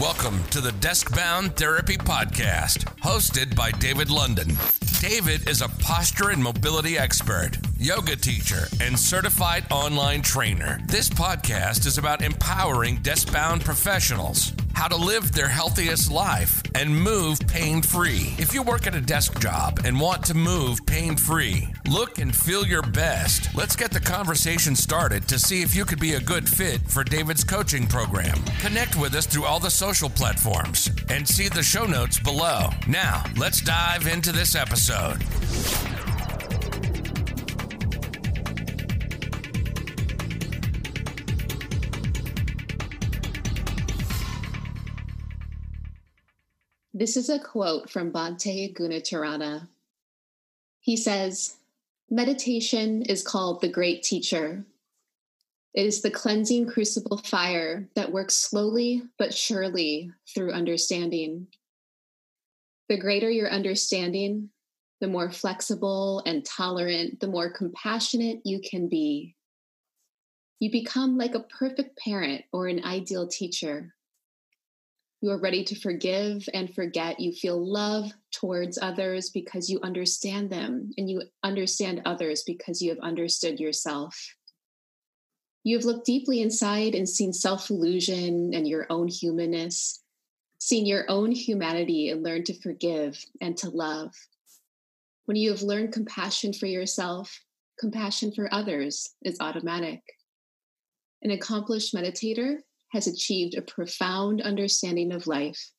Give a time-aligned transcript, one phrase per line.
[0.00, 4.56] Welcome to the Desk Bound Therapy Podcast, hosted by David London.
[5.00, 10.80] David is a posture and mobility expert, yoga teacher, and certified online trainer.
[10.86, 16.96] This podcast is about empowering desk bound professionals how to live their healthiest life and
[16.96, 18.32] move pain free.
[18.38, 22.32] If you work at a desk job and want to move pain free, look and
[22.32, 23.52] feel your best.
[23.56, 27.02] Let's get the conversation started to see if you could be a good fit for
[27.02, 28.38] David's coaching program.
[28.60, 32.68] Connect with us through all the social platforms and see the show notes below.
[32.86, 35.24] Now, let's dive into this episode.
[46.98, 49.68] This is a quote from Bhante Gunaratana.
[50.80, 51.54] He says,
[52.10, 54.64] Meditation is called the great teacher.
[55.74, 61.46] It is the cleansing crucible fire that works slowly but surely through understanding.
[62.88, 64.50] The greater your understanding,
[65.00, 69.36] the more flexible and tolerant, the more compassionate you can be.
[70.58, 73.94] You become like a perfect parent or an ideal teacher.
[75.20, 77.18] You are ready to forgive and forget.
[77.18, 82.90] You feel love towards others because you understand them, and you understand others because you
[82.90, 84.16] have understood yourself.
[85.64, 90.02] You have looked deeply inside and seen self illusion and your own humanness,
[90.60, 94.14] seen your own humanity and learned to forgive and to love.
[95.24, 97.40] When you have learned compassion for yourself,
[97.78, 100.00] compassion for others is automatic.
[101.22, 102.58] An accomplished meditator
[102.92, 105.72] has achieved a profound understanding of life,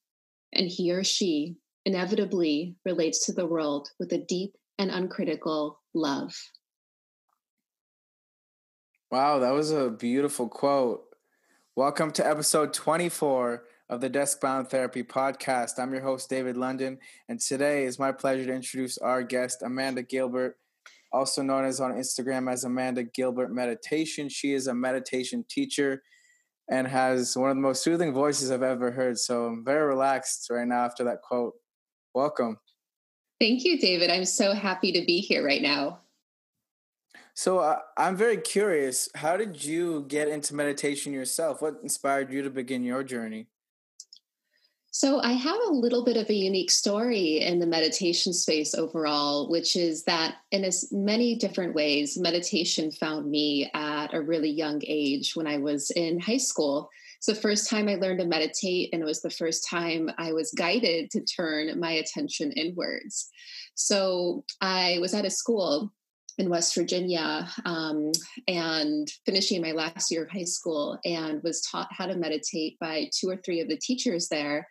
[0.54, 6.36] and he or she inevitably relates to the world with a deep and uncritical love.
[9.10, 11.04] Wow, that was a beautiful quote.
[11.76, 15.80] Welcome to episode 24 of the Desk Bound Therapy Podcast.
[15.80, 20.04] I'm your host, David London, and today is my pleasure to introduce our guest, Amanda
[20.04, 20.58] Gilbert,
[21.12, 24.30] also known as on Instagram as Amanda Gilbert Meditation.
[24.30, 26.04] She is a meditation teacher
[26.70, 29.18] and has one of the most soothing voices I've ever heard.
[29.18, 31.54] So I'm very relaxed right now after that quote.
[32.14, 32.58] Welcome.
[33.40, 34.10] Thank you, David.
[34.10, 36.00] I'm so happy to be here right now.
[37.34, 39.08] So uh, I'm very curious.
[39.16, 41.62] How did you get into meditation yourself?
[41.62, 43.48] What inspired you to begin your journey?
[44.92, 49.48] So, I have a little bit of a unique story in the meditation space overall,
[49.48, 54.82] which is that in as many different ways, meditation found me at a really young
[54.88, 56.90] age when I was in high school.
[57.18, 60.34] It's the first time I learned to meditate, and it was the first time I
[60.34, 63.30] was guided to turn my attention inwards.
[63.76, 65.94] So, I was at a school
[66.40, 68.12] in West Virginia um,
[68.48, 73.10] and finishing my last year of high school and was taught how to meditate by
[73.14, 74.66] two or three of the teachers there.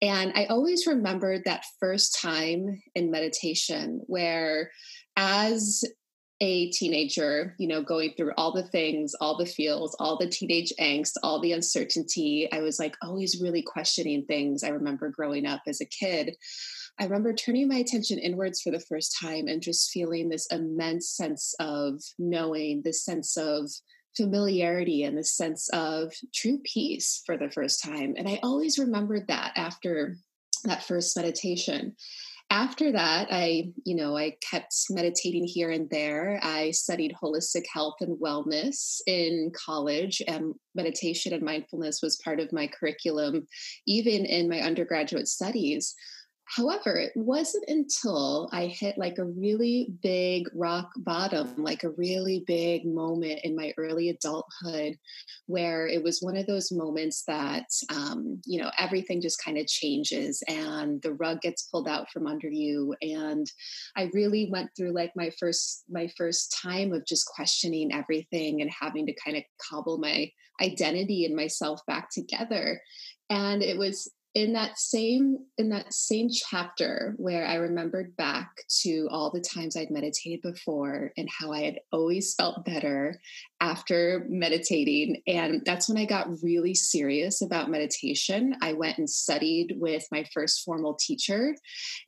[0.00, 4.70] And I always remembered that first time in meditation where,
[5.16, 5.84] as
[6.40, 10.72] a teenager, you know, going through all the things, all the feels, all the teenage
[10.80, 14.62] angst, all the uncertainty, I was like always really questioning things.
[14.62, 16.34] I remember growing up as a kid.
[17.00, 21.08] I remember turning my attention inwards for the first time and just feeling this immense
[21.08, 23.70] sense of knowing, this sense of
[24.16, 28.14] familiarity and this sense of true peace for the first time.
[28.18, 30.16] And I always remembered that after
[30.64, 31.96] that first meditation.
[32.52, 36.40] After that, I, you know, I kept meditating here and there.
[36.42, 42.52] I studied holistic health and wellness in college, and meditation and mindfulness was part of
[42.52, 43.46] my curriculum,
[43.86, 45.94] even in my undergraduate studies.
[46.56, 52.42] However, it wasn't until I hit like a really big rock bottom, like a really
[52.44, 54.96] big moment in my early adulthood,
[55.46, 59.68] where it was one of those moments that, um, you know, everything just kind of
[59.68, 62.96] changes and the rug gets pulled out from under you.
[63.00, 63.46] And
[63.96, 68.70] I really went through like my first, my first time of just questioning everything and
[68.72, 70.28] having to kind of cobble my
[70.60, 72.80] identity and myself back together.
[73.30, 79.08] And it was in that same in that same chapter where i remembered back to
[79.10, 83.20] all the times i'd meditated before and how i had always felt better
[83.60, 88.54] after meditating and that's when i got really serious about meditation.
[88.62, 91.54] I went and studied with my first formal teacher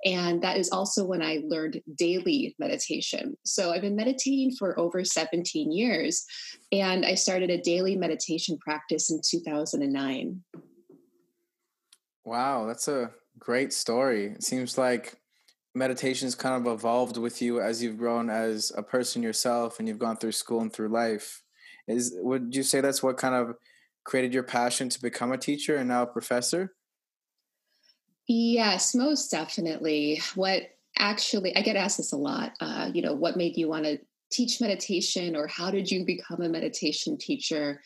[0.04, 3.36] and that is also when i learned daily meditation.
[3.44, 6.24] So i've been meditating for over 17 years
[6.70, 10.42] and i started a daily meditation practice in 2009
[12.24, 14.26] Wow, that's a great story.
[14.26, 15.16] It seems like
[15.74, 19.98] meditation's kind of evolved with you as you've grown as a person yourself and you've
[19.98, 21.42] gone through school and through life.
[21.88, 23.56] Is would you say that's what kind of
[24.04, 26.74] created your passion to become a teacher and now a professor?
[28.28, 30.20] Yes, most definitely.
[30.34, 30.62] What
[30.98, 32.52] actually, I get asked this a lot.
[32.60, 33.98] Uh, you know, what made you want to
[34.30, 37.82] teach meditation or how did you become a meditation teacher?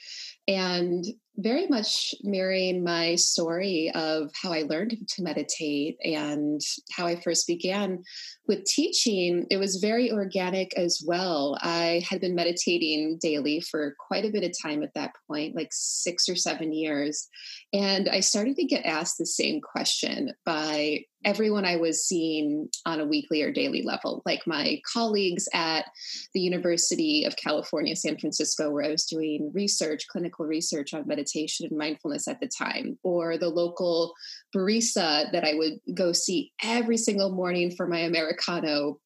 [0.47, 1.05] And
[1.37, 6.61] very much mirroring my story of how I learned to meditate and
[6.91, 8.03] how I first began
[8.49, 11.59] with teaching, it was very organic as well.
[11.61, 15.71] I had been meditating daily for quite a bit of time at that point, like
[15.73, 17.29] six or seven years.
[17.73, 23.01] And I started to get asked the same question by everyone I was seeing on
[23.01, 25.87] a weekly or daily level, like my colleagues at
[26.33, 31.67] the University of California, San Francisco, where I was doing research, clinical research on meditation
[31.69, 34.15] and mindfulness at the time, or the local
[34.55, 39.01] barista that I would go see every single morning for my Americano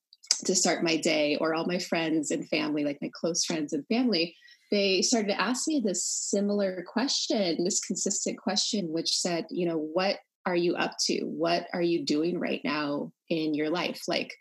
[0.45, 3.87] to start my day, or all my friends and family, like my close friends and
[3.87, 4.37] family,
[4.71, 9.79] they started to ask me this similar question, this consistent question, which said, you know,
[9.79, 10.19] what
[10.51, 11.21] are you up to?
[11.23, 14.03] What are you doing right now in your life?
[14.09, 14.35] Like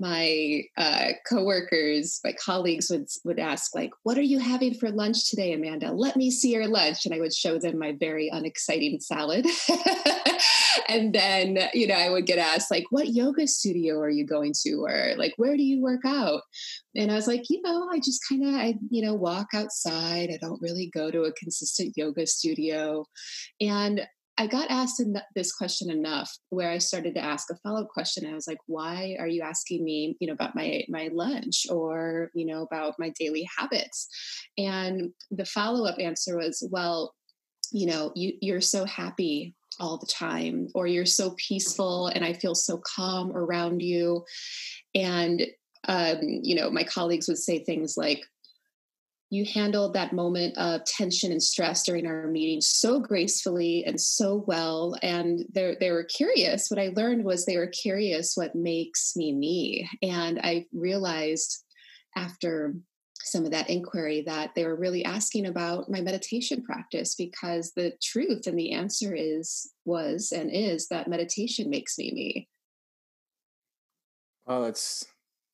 [0.00, 5.28] my uh, coworkers, my colleagues would would ask, like, "What are you having for lunch
[5.28, 5.92] today, Amanda?
[5.92, 9.46] Let me see your lunch." And I would show them my very unexciting salad.
[10.88, 14.54] and then, you know, I would get asked, like, "What yoga studio are you going
[14.62, 16.40] to?" Or like, "Where do you work out?"
[16.96, 20.30] And I was like, you know, I just kind of, I, you know, walk outside.
[20.30, 23.04] I don't really go to a consistent yoga studio.
[23.60, 24.06] And
[24.40, 25.02] I got asked
[25.34, 28.26] this question enough where I started to ask a follow up question.
[28.26, 32.30] I was like, why are you asking me, you know, about my, my lunch or,
[32.34, 34.08] you know, about my daily habits?
[34.56, 37.14] And the follow up answer was, well,
[37.70, 42.32] you know, you, you're so happy all the time, or you're so peaceful and I
[42.32, 44.24] feel so calm around you.
[44.94, 45.46] And,
[45.86, 48.22] um, you know, my colleagues would say things like,
[49.30, 54.44] you handled that moment of tension and stress during our meeting so gracefully and so
[54.46, 54.96] well.
[55.02, 56.68] And they they were curious.
[56.68, 59.88] What i learned was they were curious what makes me me.
[60.02, 61.64] And i realized
[62.16, 62.74] after
[63.22, 67.92] some of that inquiry that they were really asking about my meditation practice because the
[68.02, 72.48] truth and the answer is was and is that meditation makes me me.
[74.46, 75.06] Oh that's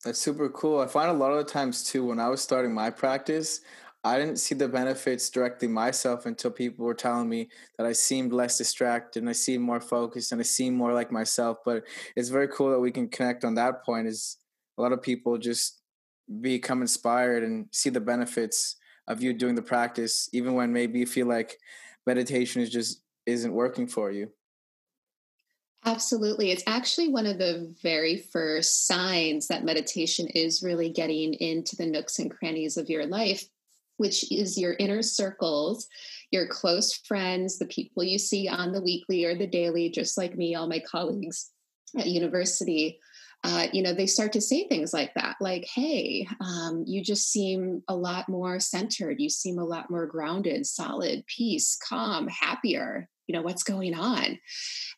[0.07, 0.79] that's super cool.
[0.79, 3.59] I find a lot of the times too, when I was starting my practice,
[4.05, 8.31] I didn't see the benefits directly myself until people were telling me that I seemed
[8.31, 11.57] less distracted and I seemed more focused and I seemed more like myself.
[11.65, 11.83] But
[12.15, 14.07] it's very cool that we can connect on that point.
[14.07, 14.37] Is
[14.77, 15.81] a lot of people just
[16.39, 18.77] become inspired and see the benefits
[19.09, 21.57] of you doing the practice, even when maybe you feel like
[22.05, 24.31] meditation is just isn't working for you.
[25.85, 26.51] Absolutely.
[26.51, 31.85] It's actually one of the very first signs that meditation is really getting into the
[31.85, 33.45] nooks and crannies of your life,
[33.97, 35.87] which is your inner circles,
[36.31, 40.35] your close friends, the people you see on the weekly or the daily, just like
[40.35, 41.51] me, all my colleagues
[41.97, 42.99] at university.
[43.43, 47.31] Uh, you know, they start to say things like that, like, hey, um, you just
[47.31, 49.21] seem a lot more centered.
[49.21, 54.39] You seem a lot more grounded, solid, peace, calm, happier you know what's going on.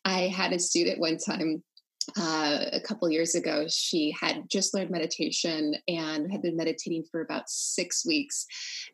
[0.04, 1.62] I had a student one time
[2.18, 7.20] uh, a couple years ago she had just learned meditation and had been meditating for
[7.20, 8.46] about six weeks.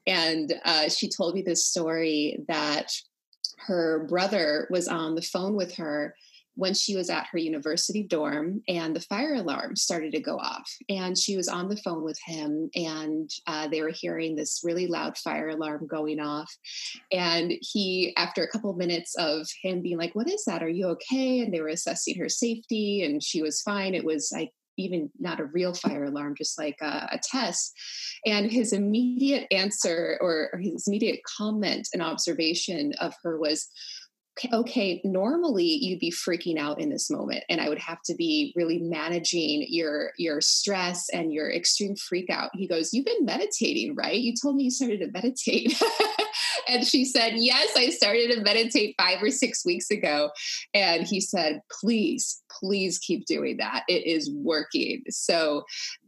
[0.07, 2.93] And uh, she told me this story that
[3.59, 6.15] her brother was on the phone with her
[6.57, 10.71] when she was at her university dorm and the fire alarm started to go off.
[10.89, 14.87] And she was on the phone with him and uh, they were hearing this really
[14.87, 16.53] loud fire alarm going off.
[17.13, 20.63] And he after a couple minutes of him being like what is that?
[20.63, 21.41] Are you okay?
[21.41, 23.95] And they were assessing her safety and she was fine.
[23.95, 27.73] It was like even not a real fire alarm, just like a, a test.
[28.25, 33.69] And his immediate answer or, or his immediate comment and observation of her was,
[34.53, 38.53] okay, normally you'd be freaking out in this moment and I would have to be
[38.55, 42.51] really managing your your stress and your extreme freak out.
[42.55, 44.19] He goes, "You've been meditating, right?
[44.19, 45.81] You told me you started to meditate."
[46.69, 50.31] and she said, "Yes, I started to meditate 5 or 6 weeks ago."
[50.75, 53.85] And he said, "Please, please keep doing that.
[53.89, 55.65] It is working." So,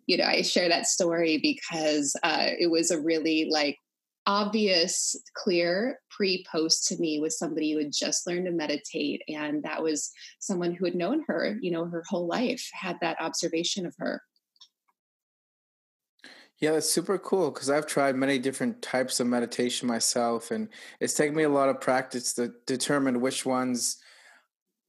[0.06, 3.78] you know, I share that story because uh, it was a really like
[4.28, 9.22] obvious, clear pre post to me was somebody who had just learned to meditate.
[9.26, 13.20] And that was someone who had known her, you know, her whole life, had that
[13.20, 14.22] observation of her.
[16.60, 20.68] Yeah, that's super cool because I've tried many different types of meditation myself, and
[21.00, 23.96] it's taken me a lot of practice to determine which ones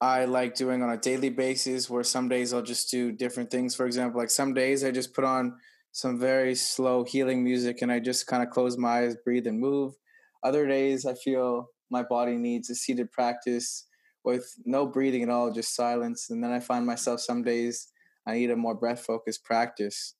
[0.01, 1.89] I like doing on a daily basis.
[1.89, 3.73] Where some days I'll just do different things.
[3.75, 5.57] For example, like some days I just put on
[5.91, 9.59] some very slow healing music and I just kind of close my eyes, breathe, and
[9.59, 9.95] move.
[10.43, 13.87] Other days, I feel my body needs a seated practice
[14.23, 16.29] with no breathing at all, just silence.
[16.29, 17.87] And then I find myself some days
[18.25, 20.15] I need a more breath focused practice.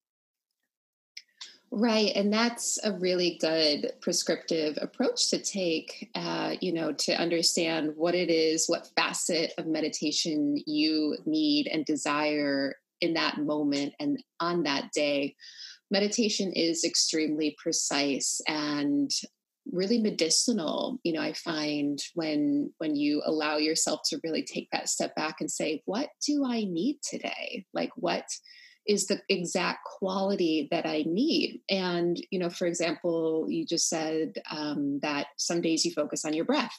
[1.71, 2.11] Right.
[2.15, 8.15] And that's a really good prescriptive approach to take, uh, you know, to understand what
[8.15, 14.63] it is, what facet of meditation you need and desire in that moment and on
[14.63, 15.35] that day.
[15.91, 19.11] Meditation is extremely precise and
[19.71, 24.89] really medicinal you know i find when when you allow yourself to really take that
[24.89, 28.25] step back and say what do i need today like what
[28.89, 31.61] is the exact quality that I need.
[31.69, 36.33] And, you know, for example, you just said um, that some days you focus on
[36.33, 36.75] your breath.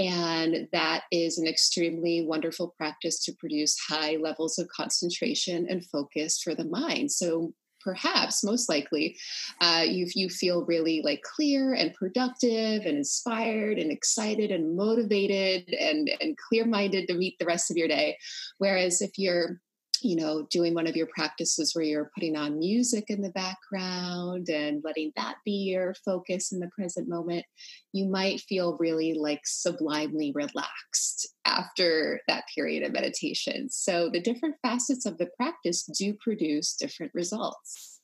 [0.00, 6.40] And that is an extremely wonderful practice to produce high levels of concentration and focus
[6.42, 7.12] for the mind.
[7.12, 7.52] So,
[7.82, 9.16] perhaps most likely
[9.60, 15.66] uh, you you feel really like clear and productive and inspired and excited and motivated
[15.72, 18.18] and and clear minded to meet the rest of your day
[18.58, 19.62] whereas if you're
[20.02, 24.48] you know, doing one of your practices where you're putting on music in the background
[24.48, 27.44] and letting that be your focus in the present moment,
[27.92, 33.68] you might feel really like sublimely relaxed after that period of meditation.
[33.70, 38.00] So the different facets of the practice do produce different results.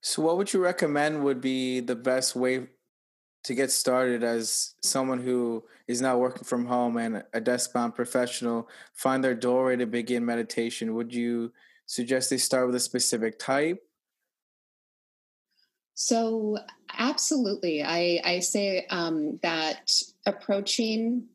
[0.00, 2.68] So, what would you recommend would be the best way
[3.44, 7.94] to get started as someone who is now working from home and a desk bound
[7.94, 11.52] professional find their doorway to begin meditation, would you
[11.86, 13.82] suggest they start with a specific type?
[15.92, 16.58] So,
[16.98, 17.84] absolutely.
[17.84, 19.92] I, I say um, that
[20.26, 21.26] approaching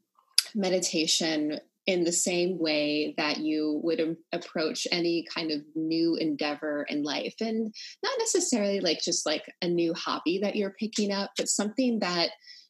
[0.56, 7.02] meditation in the same way that you would approach any kind of new endeavor in
[7.02, 7.34] life.
[7.42, 11.98] And not necessarily like just like a new hobby that you're picking up but something
[12.02, 12.30] that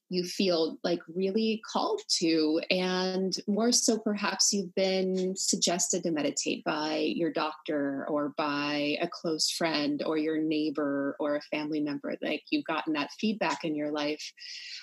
[0.10, 6.64] you feel like really called to and more so perhaps you've been suggested to meditate
[6.64, 12.16] by your doctor or by a close friend or your neighbor or a family member
[12.22, 14.34] like you've gotten that feedback in your life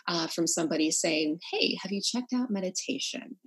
[0.09, 3.37] uh, from somebody saying hey have you checked out meditation?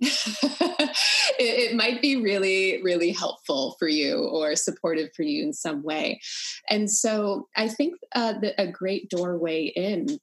[1.38, 5.82] It, it might be really really helpful for you or supportive for you in some
[5.82, 6.20] way.
[6.68, 10.18] And so i think uh, a great doorway in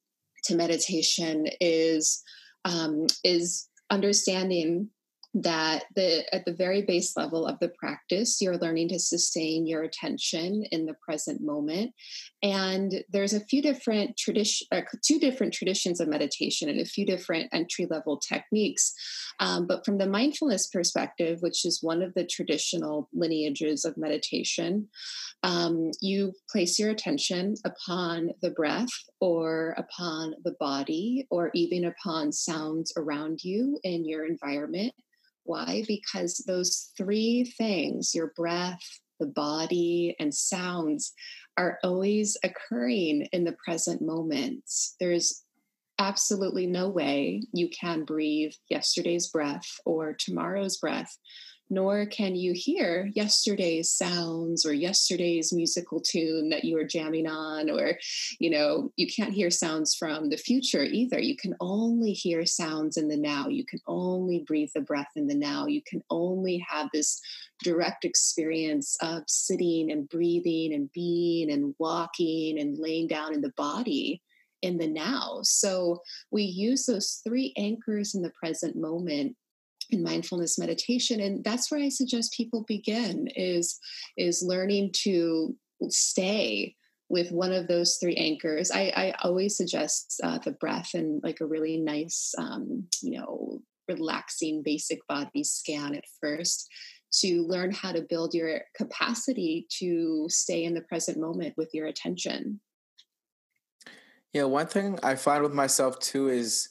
[0.45, 2.23] to meditation is
[2.65, 4.89] um, is understanding
[5.33, 9.83] that the at the very base level of the practice you're learning to sustain your
[9.83, 11.93] attention in the present moment.
[12.41, 17.05] And there's a few different tradition uh, two different traditions of meditation and a few
[17.05, 18.93] different entry level techniques.
[19.39, 24.87] Um, but from the mindfulness perspective which is one of the traditional lineages of meditation
[25.43, 32.31] um, you place your attention upon the breath or upon the body or even upon
[32.31, 34.93] sounds around you in your environment
[35.47, 35.83] why?
[35.87, 38.81] Because those three things your breath,
[39.19, 41.13] the body, and sounds
[41.57, 44.63] are always occurring in the present moment.
[44.99, 45.43] There's
[45.99, 51.17] absolutely no way you can breathe yesterday's breath or tomorrow's breath
[51.69, 57.69] nor can you hear yesterday's sounds or yesterday's musical tune that you were jamming on
[57.69, 57.97] or
[58.39, 61.19] you know you can't hear sounds from the future either.
[61.19, 63.47] You can only hear sounds in the now.
[63.47, 65.65] You can only breathe the breath in the now.
[65.65, 67.19] You can only have this
[67.63, 73.53] direct experience of sitting and breathing and being and walking and laying down in the
[73.57, 74.21] body
[74.61, 75.39] in the now.
[75.43, 79.35] So we use those three anchors in the present moment
[79.89, 83.79] in mindfulness meditation and that's where i suggest people begin is
[84.17, 85.55] is learning to
[85.89, 86.75] stay
[87.09, 88.71] with one of those three anchors.
[88.71, 93.61] I, I always suggest uh, the breath and like a really nice um, you know
[93.87, 96.67] relaxing basic body scan at first
[97.13, 101.87] to learn how to build your capacity to stay in the present moment with your
[101.87, 102.59] attention.
[104.33, 106.69] Yeah one thing i find with myself too is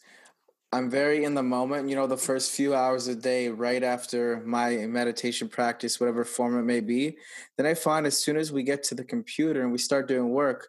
[0.76, 4.42] I'm very in the moment, you know, the first few hours a day right after
[4.44, 7.16] my meditation practice, whatever form it may be.
[7.56, 10.28] Then I find as soon as we get to the computer and we start doing
[10.28, 10.68] work,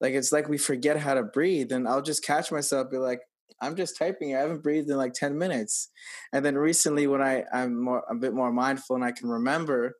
[0.00, 1.72] like it's like we forget how to breathe.
[1.72, 3.18] And I'll just catch myself, be like,
[3.60, 4.36] I'm just typing.
[4.36, 5.88] I haven't breathed in like 10 minutes.
[6.32, 9.96] And then recently when I, I'm more a bit more mindful and I can remember,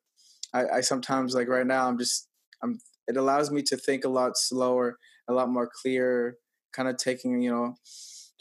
[0.55, 2.29] I, I sometimes like right now I'm just
[2.63, 6.37] I'm it allows me to think a lot slower, a lot more clear,
[6.73, 7.75] kind of taking, you know,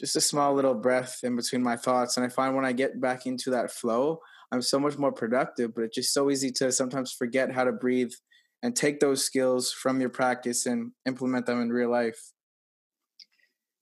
[0.00, 2.16] just a small little breath in between my thoughts.
[2.16, 4.20] And I find when I get back into that flow,
[4.52, 5.74] I'm so much more productive.
[5.74, 8.12] But it's just so easy to sometimes forget how to breathe
[8.62, 12.20] and take those skills from your practice and implement them in real life.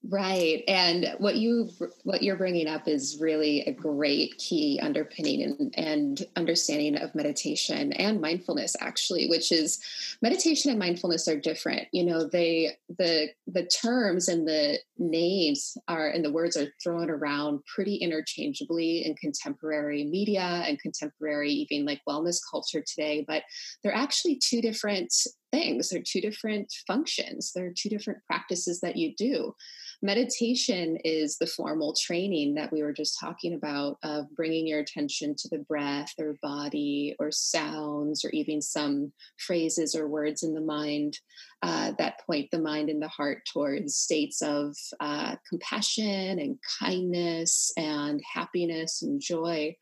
[0.09, 0.63] Right.
[0.69, 1.71] And what you
[2.05, 7.93] what you're bringing up is really a great key underpinning and, and understanding of meditation
[7.95, 9.81] and mindfulness actually, which is
[10.23, 11.89] meditation and mindfulness are different.
[11.93, 17.11] You know, they the the terms and the names are and the words are thrown
[17.11, 23.43] around pretty interchangeably in contemporary media and contemporary even like wellness culture today, but
[23.83, 25.13] they're actually two different
[25.51, 25.89] things.
[25.89, 27.53] They're two different functions.
[27.55, 29.55] They're two different practices that you do.
[30.03, 35.35] Meditation is the formal training that we were just talking about of bringing your attention
[35.37, 40.61] to the breath or body or sounds or even some phrases or words in the
[40.61, 41.19] mind
[41.63, 47.73] uh, that point the mind and the heart towards states of uh, compassion and kindness
[47.77, 49.75] and happiness and joy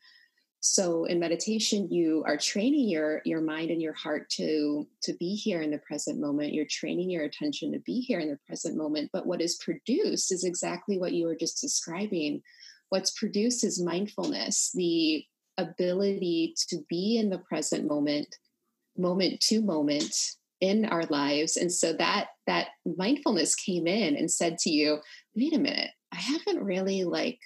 [0.65, 5.35] so in meditation you are training your your mind and your heart to to be
[5.35, 6.53] here in the present moment.
[6.53, 9.11] You're training your attention to be here in the present moment.
[9.13, 12.41] But what is produced is exactly what you were just describing.
[12.89, 15.23] What's produced is mindfulness the
[15.59, 18.35] ability to be in the present moment
[18.97, 20.15] moment to moment
[20.61, 21.57] in our lives.
[21.57, 24.97] And so that that mindfulness came in and said to you
[25.35, 25.91] wait a minute.
[26.11, 27.39] I haven't really like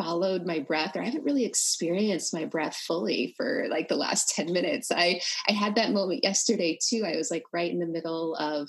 [0.00, 4.28] followed my breath or I haven't really experienced my breath fully for like the last
[4.34, 4.90] 10 minutes.
[4.90, 7.04] I I had that moment yesterday too.
[7.04, 8.68] I was like right in the middle of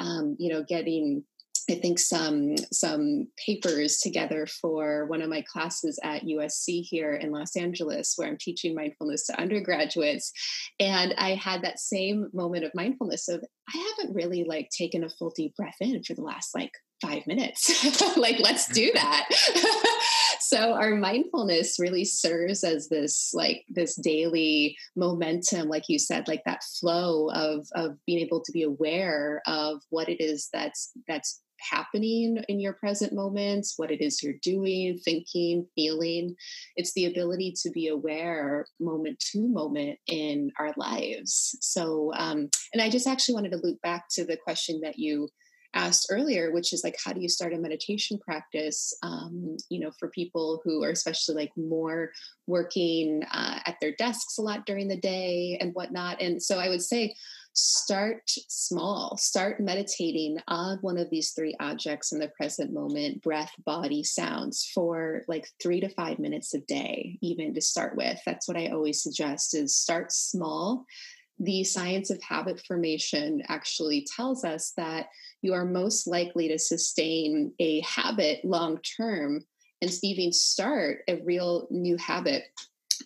[0.00, 1.24] um, you know, getting
[1.70, 7.30] I think some some papers together for one of my classes at USC here in
[7.30, 10.32] Los Angeles, where I'm teaching mindfulness to undergraduates,
[10.80, 15.10] and I had that same moment of mindfulness of I haven't really like taken a
[15.10, 16.72] full deep breath in for the last like
[17.02, 18.16] five minutes.
[18.16, 19.28] like let's do that.
[20.48, 26.42] so our mindfulness really serves as this like this daily momentum like you said like
[26.46, 31.42] that flow of of being able to be aware of what it is that's that's
[31.60, 36.34] happening in your present moments, what it is you're doing, thinking, feeling.
[36.76, 41.56] It's the ability to be aware moment to moment in our lives.
[41.60, 45.28] So, um, and I just actually wanted to loop back to the question that you
[45.78, 48.92] asked earlier, which is like, how do you start a meditation practice?
[49.02, 52.10] Um, you know, for people who are especially like more
[52.46, 56.20] working uh, at their desks a lot during the day and whatnot.
[56.20, 57.14] And so I would say,
[57.60, 63.50] start small start meditating on one of these three objects in the present moment breath
[63.64, 68.46] body sounds for like three to five minutes a day even to start with that's
[68.46, 70.84] what i always suggest is start small
[71.38, 75.06] the science of habit formation actually tells us that
[75.42, 79.40] you are most likely to sustain a habit long term
[79.80, 82.44] and even start a real new habit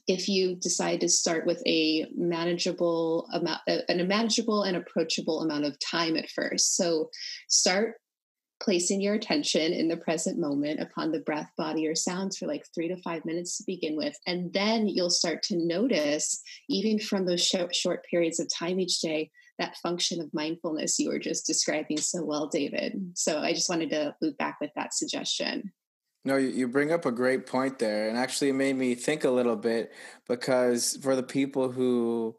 [0.09, 5.79] if you decide to start with a manageable amount an manageable and approachable amount of
[5.79, 6.77] time at first.
[6.77, 7.11] So
[7.49, 7.97] start
[8.63, 12.65] placing your attention in the present moment upon the breath, body, or sounds for like
[12.75, 14.17] three to five minutes to begin with.
[14.27, 19.01] And then you'll start to notice, even from those short, short periods of time each
[19.01, 23.13] day, that function of mindfulness you were just describing so well, David.
[23.15, 25.73] So I just wanted to loop back with that suggestion.
[26.25, 28.09] No, you bring up a great point there.
[28.09, 29.93] And actually, it made me think a little bit
[30.29, 32.37] because for the people who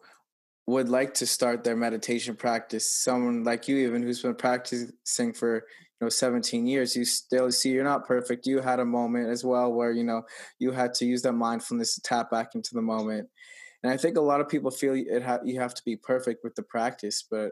[0.67, 5.65] would like to start their meditation practice, someone like you, even who's been practicing for
[6.04, 8.46] know 17 years you still see you're not perfect.
[8.46, 10.24] You had a moment as well where you know
[10.60, 13.30] you had to use that mindfulness to tap back into the moment.
[13.84, 16.44] And i think a lot of people feel it ha- you have to be perfect
[16.44, 17.52] with the practice but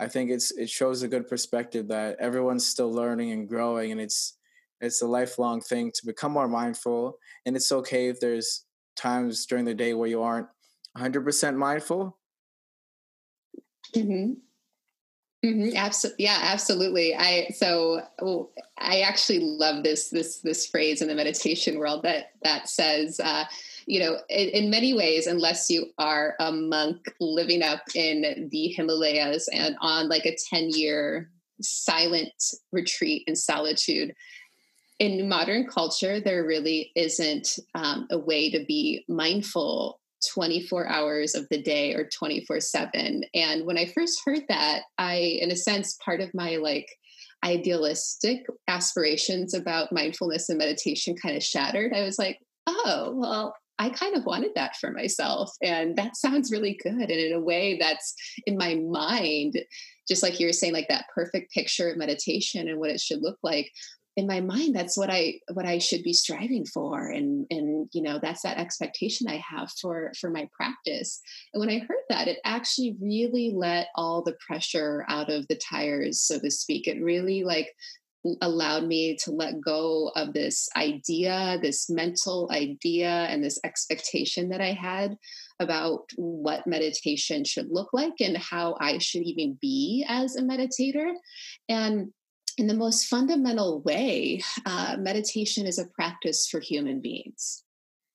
[0.00, 4.00] i think it's it shows a good perspective that everyone's still learning and growing and
[4.00, 4.38] it's
[4.80, 7.18] it's a lifelong thing to become more mindful.
[7.44, 10.48] And it's okay if there's times during the day where you aren't
[10.96, 12.18] 100% mindful.
[13.94, 14.32] Mm-hmm.
[15.46, 15.76] Mm-hmm.
[15.76, 16.24] Absolutely.
[16.24, 17.14] Yeah, absolutely.
[17.14, 22.32] I so oh, I actually love this this this phrase in the meditation world that
[22.42, 23.44] that says, uh,
[23.86, 28.68] you know, in, in, many ways, unless you are a monk living up in the
[28.68, 31.30] Himalayas and on like a ten year
[31.60, 32.32] silent
[32.72, 34.14] retreat in solitude.
[34.98, 40.00] In modern culture, there really isn't um, a way to be mindful
[40.32, 45.14] 24 hours of the day or 24 7 and when i first heard that i
[45.40, 46.88] in a sense part of my like
[47.44, 51.92] idealistic aspirations about mindfulness and meditation kind of shattered.
[51.92, 55.52] I was like oh well i kind of wanted that for myself.
[55.62, 56.94] And that sounds really good.
[56.94, 58.14] And in a way that's
[58.46, 59.58] in my mind
[60.08, 63.22] just like you were saying like that perfect picture of meditation and what it should
[63.22, 63.70] look like
[64.16, 68.02] in my mind that's what i what i should be striving for and and you
[68.02, 71.20] know that's that expectation i have for for my practice
[71.52, 75.56] and when i heard that it actually really let all the pressure out of the
[75.56, 77.68] tires so to speak it really like
[78.40, 84.60] allowed me to let go of this idea, this mental idea, and this expectation that
[84.60, 85.16] I had
[85.60, 91.12] about what meditation should look like and how I should even be as a meditator.
[91.68, 92.12] And
[92.56, 97.64] in the most fundamental way, uh, meditation is a practice for human beings.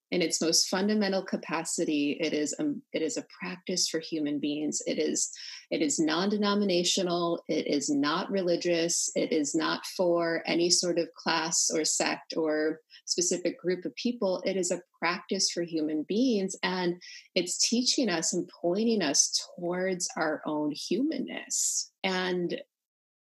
[0.09, 4.81] In its most fundamental capacity it is a, it is a practice for human beings.
[4.85, 5.31] It is
[5.69, 7.41] it is non-denominational.
[7.47, 9.09] It is not religious.
[9.15, 14.43] It is not for any sort of class or sect or specific group of people.
[14.45, 17.01] It is a practice for human beings and
[17.33, 21.91] it's teaching us and pointing us towards our own humanness.
[22.03, 22.61] And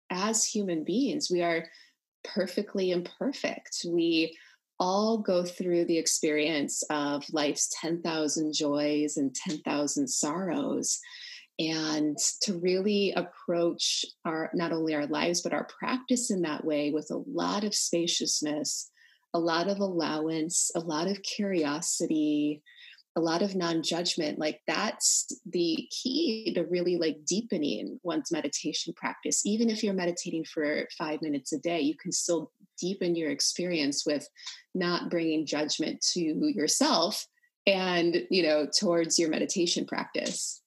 [0.09, 1.65] as human beings we are
[2.23, 3.85] perfectly imperfect.
[3.87, 4.37] We
[4.79, 10.99] all go through the experience of life's 10,000 joys and 10,000 sorrows.
[11.57, 16.91] And to really approach our not only our lives but our practice in that way
[16.91, 18.91] with a lot of spaciousness
[19.33, 22.61] a lot of allowance a lot of curiosity
[23.15, 29.45] a lot of non-judgment like that's the key to really like deepening one's meditation practice.
[29.45, 34.05] Even if you're meditating for 5 minutes a day you can still deepen your experience
[34.05, 34.27] with
[34.73, 37.25] not bringing judgment to yourself
[37.65, 40.61] and you know towards your meditation practice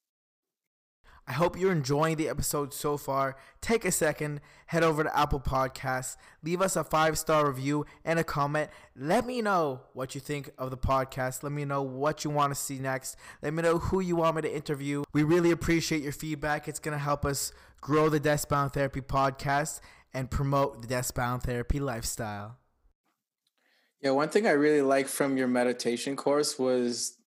[1.29, 3.37] I hope you're enjoying the episode so far.
[3.61, 8.19] Take a second, head over to Apple Podcasts, leave us a five star review and
[8.19, 8.71] a comment.
[8.97, 11.43] Let me know what you think of the podcast.
[11.43, 13.17] Let me know what you want to see next.
[13.43, 15.05] Let me know who you want me to interview.
[15.13, 16.67] We really appreciate your feedback.
[16.67, 19.81] It's going to help us grow the Deskbound Therapy podcast
[20.15, 22.57] and promote the Deskbound Therapy lifestyle.
[24.01, 27.18] Yeah, one thing I really liked from your meditation course was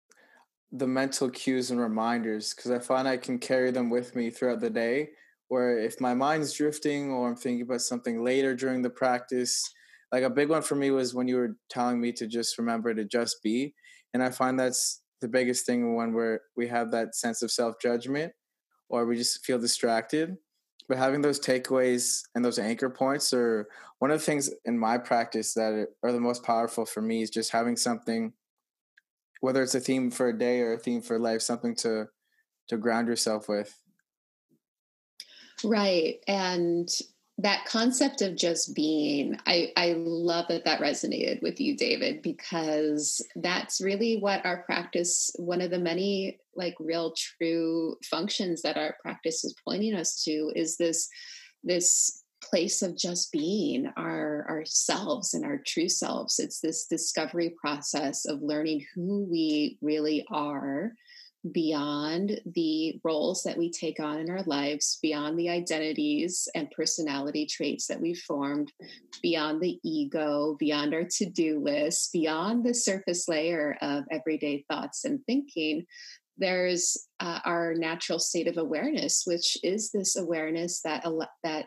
[0.72, 4.62] the mental cues and reminders because I find I can carry them with me throughout
[4.62, 5.10] the day.
[5.50, 9.62] Where if my mind's drifting or I'm thinking about something later during the practice,
[10.12, 12.94] like a big one for me was when you were telling me to just remember
[12.94, 13.74] to just be.
[14.14, 17.76] And I find that's the biggest thing when we're we have that sense of self
[17.82, 18.34] judgment
[18.90, 20.38] or we just feel distracted.
[20.88, 23.68] But having those takeaways and those anchor points are
[24.00, 27.30] one of the things in my practice that are the most powerful for me is
[27.30, 28.34] just having something
[29.42, 32.08] whether it's a theme for a day or a theme for life, something to
[32.70, 33.76] to ground yourself with.
[35.64, 36.20] Right.
[36.28, 36.90] And
[37.38, 43.26] that concept of just being, I, I love that that resonated with you, David, because
[43.36, 48.96] that's really what our practice, one of the many like real true functions that our
[49.02, 51.10] practice is pointing us to is this,
[51.64, 56.40] this place of just being our ourselves and our true selves.
[56.40, 60.94] It's this discovery process of learning who we really are
[61.52, 67.48] beyond the roles that we take on in our lives beyond the identities and personality
[67.48, 68.72] traits that we've formed
[69.24, 75.20] beyond the ego beyond our to-do list beyond the surface layer of everyday thoughts and
[75.26, 75.84] thinking.
[76.38, 81.06] There's uh, our natural state of awareness which is this awareness that
[81.44, 81.66] that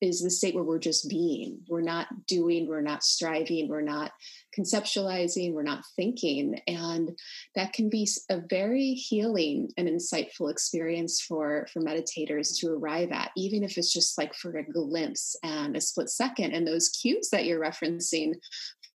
[0.00, 1.60] is the state where we're just being.
[1.68, 4.12] We're not doing, we're not striving, we're not
[4.56, 6.60] conceptualizing, we're not thinking.
[6.66, 7.18] And
[7.54, 13.30] that can be a very healing and insightful experience for, for meditators to arrive at,
[13.36, 16.52] even if it's just like for a glimpse and a split second.
[16.52, 18.34] And those cues that you're referencing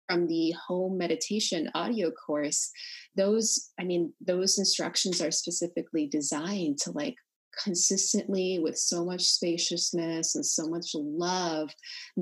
[0.08, 2.70] from the home meditation audio course
[3.16, 7.14] those i mean those instructions are specifically designed to like
[7.62, 11.70] consistently with so much spaciousness and so much love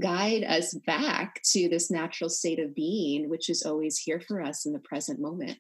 [0.01, 4.67] guide us back to this natural state of being which is always here for us
[4.67, 5.59] in the present moment.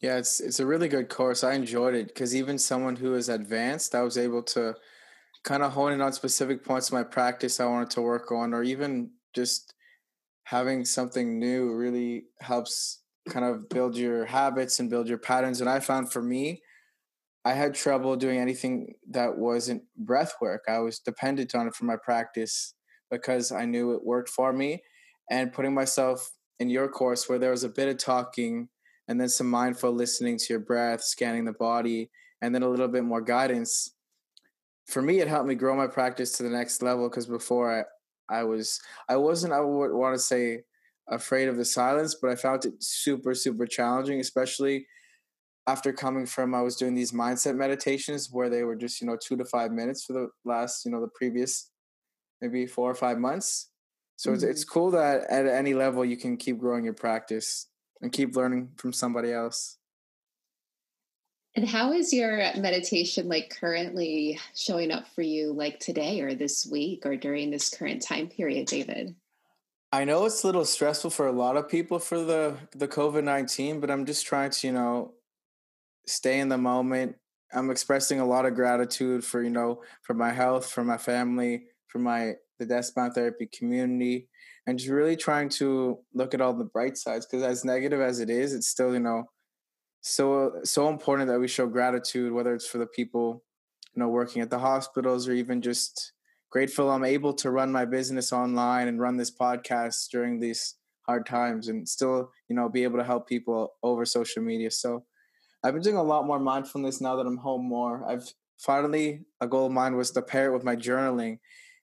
[0.00, 1.44] Yeah it's it's a really good course.
[1.44, 4.74] I enjoyed it because even someone who is advanced i was able to
[5.44, 8.54] kind of hone in on specific points of my practice i wanted to work on
[8.54, 9.74] or even just
[10.44, 15.60] having something new really helps kind of build your habits and build your patterns.
[15.60, 16.62] And i found for me
[17.44, 20.62] I had trouble doing anything that wasn't breath work.
[20.68, 22.74] I was dependent on it for my practice
[23.10, 24.82] because I knew it worked for me.
[25.30, 28.68] And putting myself in your course where there was a bit of talking
[29.08, 32.88] and then some mindful listening to your breath, scanning the body, and then a little
[32.88, 33.94] bit more guidance.
[34.86, 37.84] For me, it helped me grow my practice to the next level because before I,
[38.40, 40.62] I was, I wasn't, I would want to say
[41.08, 44.86] afraid of the silence, but I found it super, super challenging, especially
[45.66, 49.16] after coming from I was doing these mindset meditations where they were just, you know,
[49.16, 51.70] two to five minutes for the last, you know, the previous
[52.40, 53.70] maybe four or five months.
[54.16, 54.34] So mm-hmm.
[54.34, 57.68] it's it's cool that at any level you can keep growing your practice
[58.00, 59.78] and keep learning from somebody else.
[61.54, 66.66] And how is your meditation like currently showing up for you, like today or this
[66.66, 69.14] week or during this current time period, David?
[69.92, 73.24] I know it's a little stressful for a lot of people for the the COVID
[73.24, 75.12] nineteen, but I'm just trying to you know
[76.06, 77.16] stay in the moment.
[77.54, 81.64] I'm expressing a lot of gratitude for you know for my health, for my family,
[81.88, 84.28] for my the desk bound therapy community,
[84.66, 87.26] and just really trying to look at all the bright sides.
[87.26, 89.24] Because as negative as it is, it's still you know
[90.00, 93.44] so so important that we show gratitude, whether it's for the people
[93.94, 96.12] you know working at the hospitals or even just
[96.52, 101.26] grateful I'm able to run my business online and run this podcast during these hard
[101.26, 104.70] times and still, you know, be able to help people over social media.
[104.70, 105.04] So
[105.64, 108.04] I've been doing a lot more mindfulness now that I'm home more.
[108.06, 111.38] I've finally a goal of mine was to pair it with my journaling.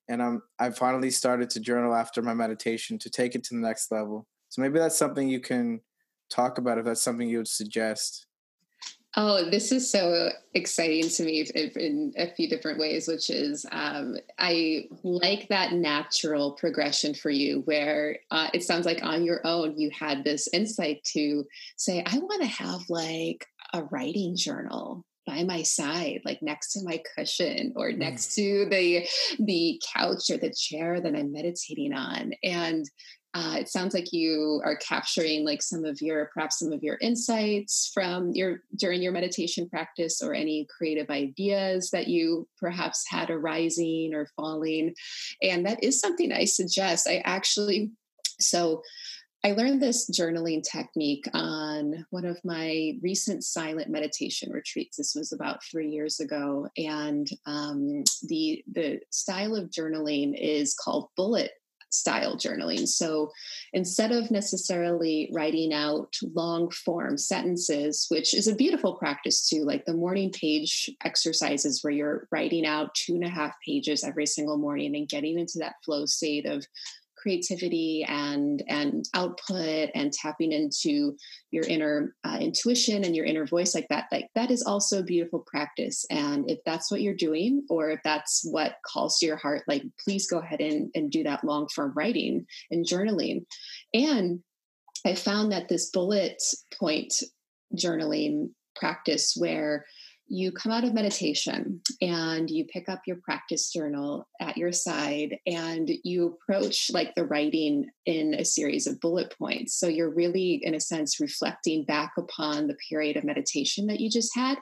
[0.07, 3.61] And I'm I finally started to journal after my meditation to take it to the
[3.61, 4.27] next level.
[4.49, 5.81] So maybe that's something you can
[6.29, 8.25] talk about if that's something you would suggest.
[9.15, 11.41] Oh, this is so exciting to me
[11.75, 17.61] in a few different ways, which is um, I like that natural progression for you
[17.65, 21.43] where uh, it sounds like on your own you had this insight to
[21.75, 26.83] say, I want to have like a writing journal by my side like next to
[26.83, 27.97] my cushion or mm.
[27.97, 29.07] next to the
[29.39, 32.31] the couch or the chair that i'm meditating on.
[32.43, 32.89] And
[33.35, 36.97] uh, it sounds like you are capturing like some of your perhaps some of your
[36.99, 43.29] insights from your during your meditation practice or any creative ideas that you perhaps had
[43.29, 44.95] arising or falling.
[45.43, 47.07] And that is something i suggest.
[47.07, 47.91] I actually
[48.39, 48.81] so
[49.43, 54.97] I learned this journaling technique on one of my recent silent meditation retreats.
[54.97, 61.09] This was about three years ago, and um, the the style of journaling is called
[61.15, 61.51] bullet
[61.91, 62.87] style journaling.
[62.87, 63.31] So
[63.73, 69.85] instead of necessarily writing out long form sentences, which is a beautiful practice too, like
[69.85, 74.57] the morning page exercises where you're writing out two and a half pages every single
[74.57, 76.65] morning and getting into that flow state of
[77.21, 81.15] creativity and and output and tapping into
[81.51, 85.03] your inner uh, intuition and your inner voice like that like that is also a
[85.03, 86.05] beautiful practice.
[86.09, 89.83] And if that's what you're doing or if that's what calls to your heart like
[90.03, 93.45] please go ahead and, and do that long form writing and journaling.
[93.93, 94.41] And
[95.05, 96.41] i found that this bullet
[96.77, 97.13] point
[97.75, 99.85] journaling practice where
[100.29, 105.37] you come out of meditation and you pick up your practice journal at your side
[105.47, 109.75] and you approach like the writing in a series of bullet points.
[109.75, 114.09] So you're really, in a sense, reflecting back upon the period of meditation that you
[114.09, 114.59] just had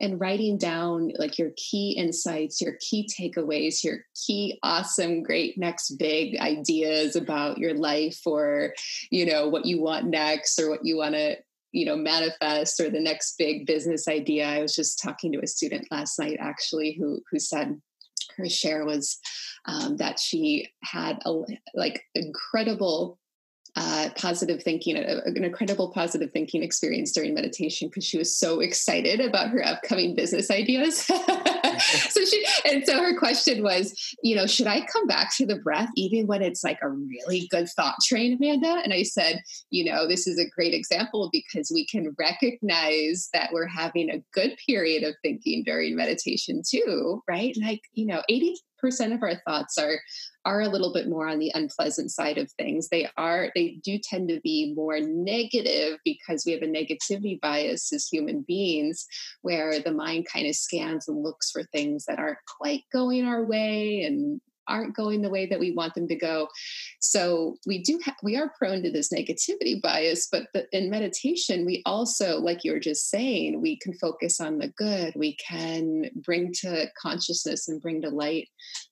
[0.00, 5.96] and writing down like your key insights, your key takeaways, your key awesome, great next
[5.98, 8.74] big ideas about your life or,
[9.10, 11.36] you know, what you want next or what you want to
[11.74, 14.46] you know manifest or the next big business idea.
[14.46, 17.80] I was just talking to a student last night actually who who said
[18.36, 19.18] her share was
[19.66, 21.34] um, that she had a
[21.74, 23.18] like incredible
[23.76, 28.60] uh, positive thinking, a, an incredible positive thinking experience during meditation because she was so
[28.60, 30.98] excited about her upcoming business ideas.
[32.10, 35.56] so she, and so her question was, you know, should I come back to the
[35.56, 38.80] breath even when it's like a really good thought train, Amanda?
[38.84, 43.50] And I said, you know, this is a great example because we can recognize that
[43.52, 47.56] we're having a good period of thinking during meditation too, right?
[47.60, 48.62] Like, you know, 80 percent
[49.12, 49.98] of our thoughts are
[50.44, 52.88] are a little bit more on the unpleasant side of things.
[52.88, 57.92] They are they do tend to be more negative because we have a negativity bias
[57.92, 59.06] as human beings
[59.42, 63.44] where the mind kind of scans and looks for things that aren't quite going our
[63.44, 66.48] way and aren't going the way that we want them to go.
[67.00, 71.64] So we do have we are prone to this negativity bias but the, in meditation
[71.64, 75.14] we also like you were just saying we can focus on the good.
[75.16, 78.48] We can bring to consciousness and bring to light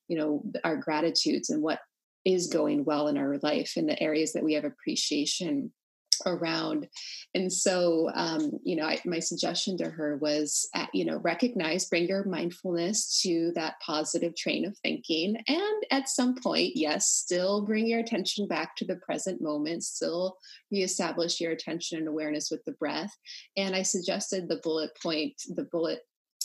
[0.07, 1.79] you know our gratitudes and what
[2.25, 5.71] is going well in our life in the areas that we have appreciation
[6.25, 6.87] around.
[7.33, 11.85] And so um, you know I, my suggestion to her was uh, you know recognize
[11.85, 15.37] bring your mindfulness to that positive train of thinking.
[15.47, 19.83] And at some point yes still bring your attention back to the present moment.
[19.83, 20.37] Still
[20.71, 23.15] reestablish your attention and awareness with the breath.
[23.57, 26.01] And i suggested the bullet point the bullet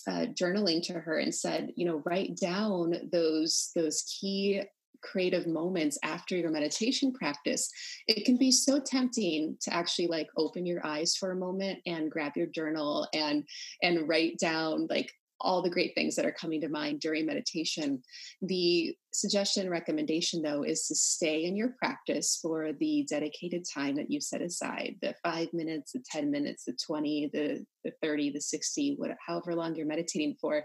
[0.07, 4.63] uh, journaling to her and said you know write down those those key
[5.03, 7.71] creative moments after your meditation practice,
[8.07, 12.11] it can be so tempting to actually like open your eyes for a moment and
[12.11, 13.45] grab your journal and
[13.83, 18.03] and write down like all the great things that are coming to mind during meditation.
[18.43, 24.11] The suggestion recommendation, though, is to stay in your practice for the dedicated time that
[24.11, 28.41] you set aside the five minutes, the 10 minutes, the 20, the, the 30, the
[28.41, 30.63] 60, whatever, however long you're meditating for,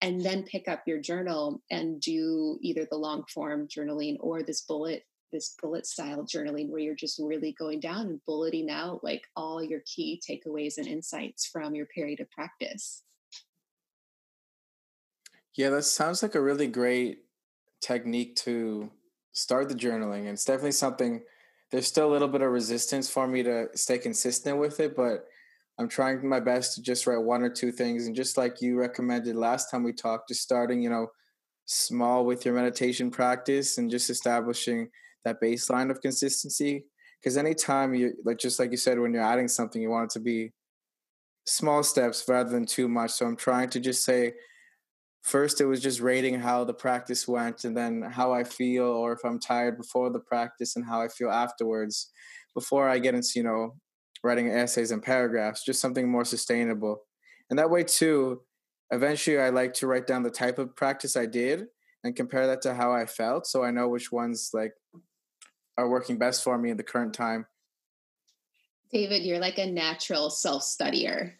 [0.00, 4.62] and then pick up your journal and do either the long form journaling or this
[4.62, 9.22] bullet this bullet style journaling where you're just really going down and bulleting out like
[9.34, 13.02] all your key takeaways and insights from your period of practice.
[15.56, 17.24] Yeah, that sounds like a really great
[17.82, 18.90] technique to
[19.32, 20.20] start the journaling.
[20.20, 21.22] And it's definitely something,
[21.70, 25.26] there's still a little bit of resistance for me to stay consistent with it, but
[25.78, 28.06] I'm trying my best to just write one or two things.
[28.06, 31.08] And just like you recommended last time we talked, just starting, you know,
[31.66, 34.88] small with your meditation practice and just establishing
[35.24, 36.84] that baseline of consistency.
[37.20, 40.14] Because anytime you, like, just like you said, when you're adding something, you want it
[40.14, 40.52] to be
[41.46, 43.12] small steps rather than too much.
[43.12, 44.34] So I'm trying to just say,
[45.22, 49.12] first it was just rating how the practice went and then how I feel or
[49.12, 52.10] if I'm tired before the practice and how I feel afterwards
[52.54, 53.76] before I get into, you know,
[54.24, 57.02] writing essays and paragraphs, just something more sustainable.
[57.50, 58.42] And that way too,
[58.90, 61.66] eventually I like to write down the type of practice I did
[62.04, 64.72] and compare that to how I felt so I know which ones like
[65.78, 67.46] are working best for me in the current time.
[68.92, 71.32] David, you're like a natural self-studier.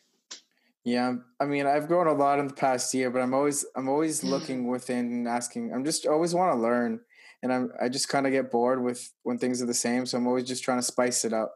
[0.85, 3.89] Yeah, I mean, I've grown a lot in the past year, but I'm always I'm
[3.89, 4.31] always mm.
[4.31, 5.73] looking within and asking.
[5.73, 7.01] I'm just always want to learn,
[7.43, 10.07] and I'm I just kind of get bored with when things are the same.
[10.07, 11.55] So I'm always just trying to spice it up,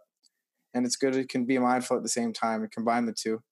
[0.75, 1.17] and it's good.
[1.17, 3.43] It can be mindful at the same time and combine the two.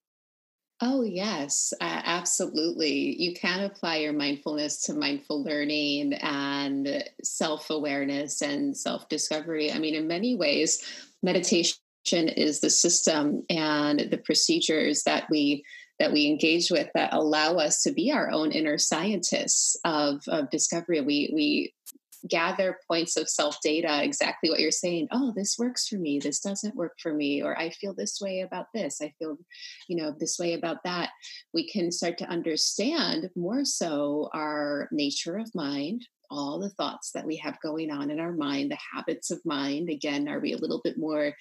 [0.80, 3.20] Oh yes, uh, absolutely.
[3.20, 9.72] You can apply your mindfulness to mindful learning and self awareness and self discovery.
[9.72, 10.84] I mean, in many ways,
[11.22, 11.78] meditation
[12.12, 15.64] is the system and the procedures that we
[16.00, 20.50] that we engage with that allow us to be our own inner scientists of, of
[20.50, 21.00] discovery.
[21.00, 21.72] We we
[22.28, 25.08] gather points of self data, exactly what you're saying.
[25.12, 26.18] Oh, this works for me.
[26.18, 27.42] This doesn't work for me.
[27.42, 29.00] Or I feel this way about this.
[29.02, 29.36] I feel,
[29.88, 31.10] you know, this way about that.
[31.52, 37.24] We can start to understand more so our nature of mind, all the thoughts that
[37.24, 39.88] we have going on in our mind, the habits of mind.
[39.88, 41.32] Again, are we a little bit more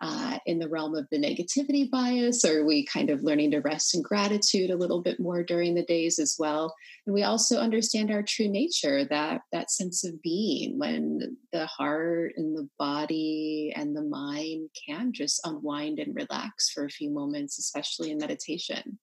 [0.00, 2.44] uh, in the realm of the negativity bias?
[2.44, 5.74] Or are we kind of learning to rest in gratitude a little bit more during
[5.74, 6.74] the days as well?
[7.06, 12.34] And we also understand our true nature, that that sense of being when the heart
[12.36, 17.58] and the body and the mind can just unwind and relax for a few moments,
[17.58, 18.98] especially in meditation.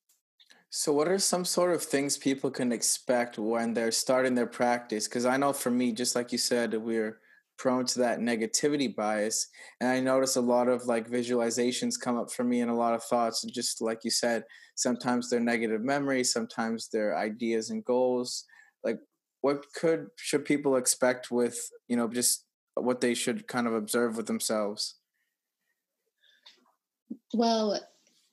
[0.72, 5.08] So, what are some sort of things people can expect when they're starting their practice?
[5.08, 7.20] Because I know for me, just like you said, we're
[7.58, 9.48] prone to that negativity bias.
[9.82, 12.94] And I notice a lot of like visualizations come up for me and a lot
[12.94, 13.44] of thoughts.
[13.44, 14.44] And just like you said,
[14.76, 18.46] sometimes they're negative memories, sometimes they're ideas and goals.
[18.84, 19.00] Like,
[19.42, 24.16] what could, should people expect with, you know, just what they should kind of observe
[24.18, 24.96] with themselves?
[27.34, 27.80] Well,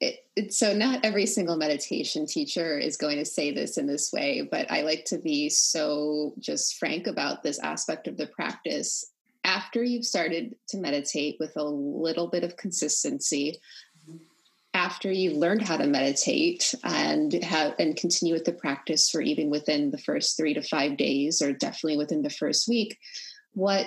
[0.01, 4.13] it, it, so not every single meditation teacher is going to say this in this
[4.13, 9.13] way but i like to be so just frank about this aspect of the practice.
[9.45, 13.61] After you've started to meditate with a little bit of consistency
[14.75, 19.49] after you've learned how to meditate and have and continue with the practice for even
[19.49, 22.99] within the first three to five days or definitely within the first week
[23.55, 23.87] what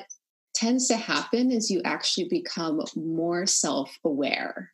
[0.56, 4.72] tends to happen is you actually become more self-aware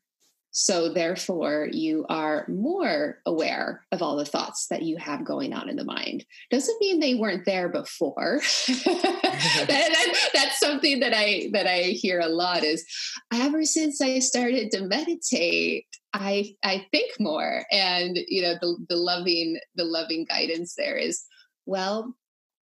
[0.58, 5.68] so, therefore, you are more aware of all the thoughts that you have going on
[5.68, 6.26] in the mind.
[6.50, 8.40] Doesn't mean they weren't there before.
[8.86, 12.64] that, that, that's something that I that I hear a lot.
[12.64, 12.86] Is
[13.34, 18.96] ever since I started to meditate, I I think more, and you know the the
[18.96, 21.26] loving the loving guidance there is
[21.66, 22.16] well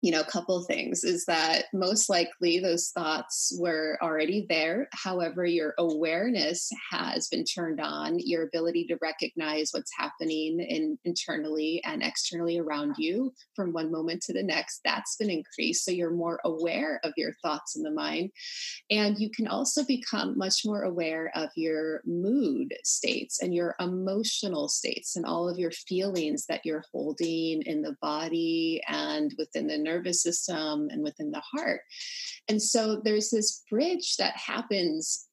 [0.03, 4.89] you know, a couple things is that most likely those thoughts were already there.
[4.91, 11.81] However, your awareness has been turned on, your ability to recognize what's happening in, internally
[11.85, 15.85] and externally around you from one moment to the next, that's been increased.
[15.85, 18.31] So you're more aware of your thoughts in the mind.
[18.91, 24.67] And you can also become much more aware of your mood states and your emotional
[24.67, 29.77] states and all of your feelings that you're holding in the body and within the
[29.77, 31.81] nervous system and within the heart.
[32.47, 35.27] And so there's this bridge that happens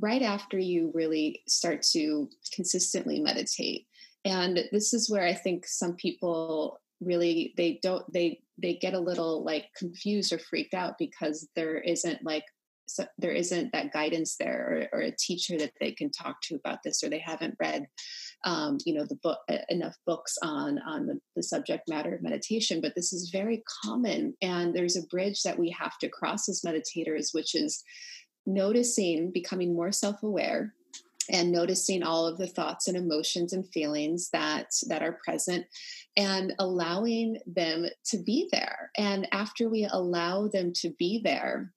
[0.00, 3.86] right after you really start to consistently meditate.
[4.24, 8.98] And this is where I think some people really they don't they they get a
[8.98, 12.44] little like confused or freaked out because there isn't like
[12.86, 16.54] so there isn't that guidance there or, or, a teacher that they can talk to
[16.54, 17.86] about this or they haven't read
[18.44, 22.80] um, you know the book enough books on on the, the subject matter of meditation
[22.80, 26.62] but this is very common and there's a bridge that we have to cross as
[26.62, 27.82] meditators which is
[28.46, 30.72] noticing becoming more self-aware
[31.30, 35.66] and noticing all of the thoughts and emotions and feelings that that are present
[36.16, 38.90] and allowing them to be there.
[38.96, 41.72] And after we allow them to be there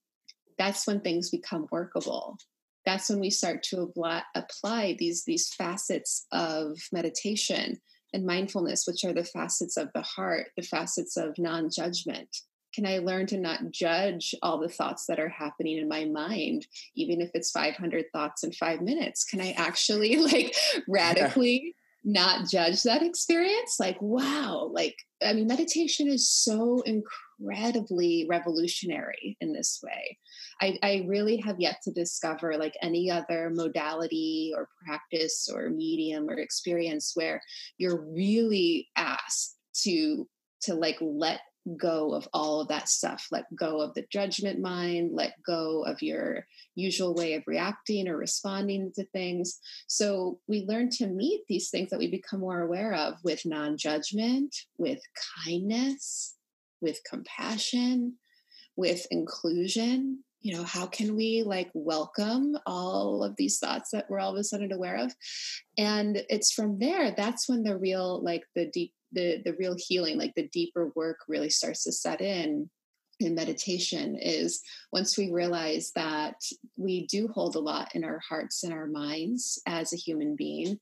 [0.60, 2.38] that's when things become workable
[2.86, 7.80] that's when we start to apply, apply these these facets of meditation
[8.14, 12.30] and mindfulness which are the facets of the heart the facets of non-judgment
[12.74, 16.68] can I learn to not judge all the thoughts that are happening in my mind,
[16.96, 19.26] even if it's 500 thoughts in five minutes?
[19.26, 20.56] Can I actually like
[20.88, 22.22] radically yeah.
[22.22, 23.78] not judge that experience?
[23.80, 26.84] Like, wow, like, I mean, meditation is so
[27.40, 30.18] incredibly revolutionary in this way.
[30.62, 36.30] I, I really have yet to discover like any other modality or practice or medium
[36.30, 37.42] or experience where
[37.78, 40.28] you're really asked to
[40.62, 41.40] to like let
[41.78, 43.28] go of all of that stuff.
[43.32, 48.18] Let go of the judgment mind, let go of your usual way of reacting or
[48.18, 49.60] responding to things.
[49.88, 53.78] So we learn to meet these things that we become more aware of with non
[53.78, 55.00] judgment, with
[55.46, 56.36] kindness,
[56.82, 58.16] with compassion,
[58.76, 60.24] with inclusion.
[60.42, 64.40] You know, how can we like welcome all of these thoughts that we're all of
[64.40, 65.14] a sudden aware of?
[65.78, 70.18] And it's from there, that's when the real, like the deep the the real healing
[70.18, 72.70] like the deeper work really starts to set in
[73.20, 74.62] in meditation is
[74.94, 76.36] once we realize that
[76.78, 80.80] we do hold a lot in our hearts and our minds as a human being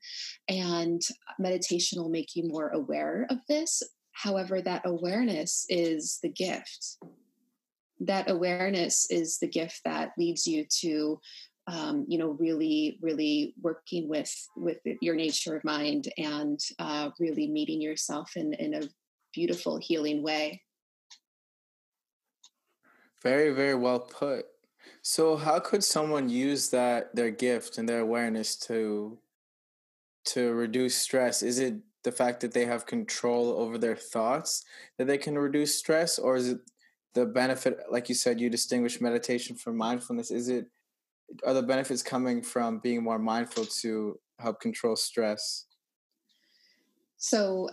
[0.47, 1.01] and
[1.39, 3.81] meditation will make you more aware of this
[4.17, 6.97] however that awareness is the gift.
[7.99, 11.19] That awareness is the gift that leads you to
[11.67, 17.47] um, you know really really working with with your nature of mind and uh, really
[17.47, 18.81] meeting yourself in in a
[19.33, 20.61] beautiful healing way.
[23.21, 24.45] Very very well put.
[25.01, 29.17] So how could someone use that their gift and their awareness to
[30.25, 31.43] to reduce stress?
[31.43, 31.75] Is it
[32.07, 34.63] the fact that they have control over their thoughts
[34.97, 36.59] that they can reduce stress or is it
[37.13, 40.67] the benefit like you said you distinguish meditation from mindfulness is it
[41.45, 45.65] are the benefits coming from being more mindful to help control stress?
[47.17, 47.69] So,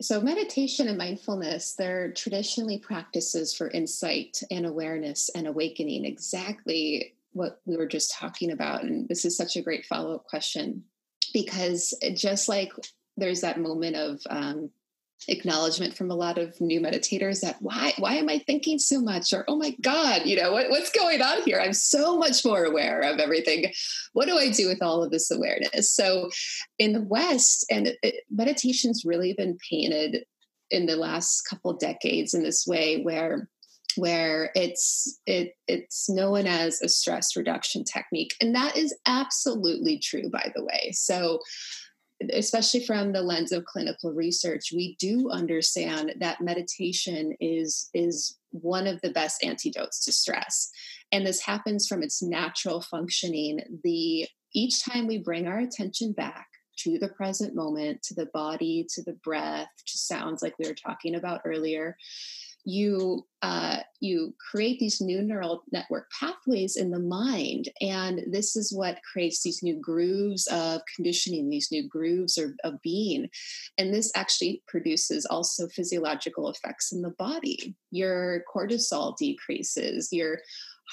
[0.00, 7.60] so meditation and mindfulness, they're traditionally practices for insight and awareness and awakening, exactly what
[7.66, 8.84] we were just talking about.
[8.84, 10.84] And this is such a great follow up question
[11.32, 12.72] because just like
[13.18, 14.70] there's that moment of um,
[15.26, 19.32] acknowledgement from a lot of new meditators that why why am I thinking so much?
[19.32, 21.60] or oh my god you know what, what's going on here?
[21.60, 23.72] I'm so much more aware of everything.
[24.12, 25.92] What do I do with all of this awareness?
[25.92, 26.30] So
[26.78, 30.24] in the West and it, meditation's really been painted
[30.70, 33.48] in the last couple decades in this way where
[33.96, 40.30] where it's it it's known as a stress reduction technique and that is absolutely true
[40.30, 40.92] by the way.
[40.92, 41.40] So
[42.32, 48.86] especially from the lens of clinical research we do understand that meditation is is one
[48.86, 50.70] of the best antidotes to stress.
[51.12, 53.60] And this happens from its natural functioning.
[53.84, 56.48] The each time we bring our attention back
[56.78, 60.74] to the present moment to the body to the breath to sounds like we were
[60.74, 61.96] talking about earlier
[62.64, 68.72] you uh, you create these new neural network pathways in the mind and this is
[68.72, 73.28] what creates these new grooves of conditioning these new grooves of, of being.
[73.78, 77.76] And this actually produces also physiological effects in the body.
[77.92, 80.38] Your cortisol decreases your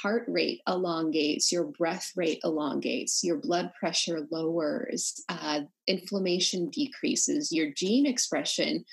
[0.02, 7.72] heart rate elongates, your breath rate elongates, your blood pressure lowers, uh, inflammation decreases, your
[7.72, 8.84] gene expression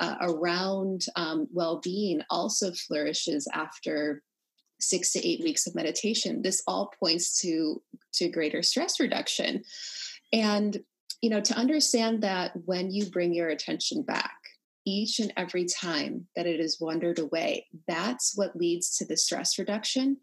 [0.00, 4.22] uh, around um, well being also flourishes after
[4.80, 6.42] six to eight weeks of meditation.
[6.42, 7.80] This all points to,
[8.14, 9.62] to greater stress reduction.
[10.32, 10.78] And
[11.22, 14.39] you know, to understand that when you bring your attention back,
[14.84, 17.66] each and every time that it is wandered away.
[17.86, 20.18] That's what leads to the stress reduction.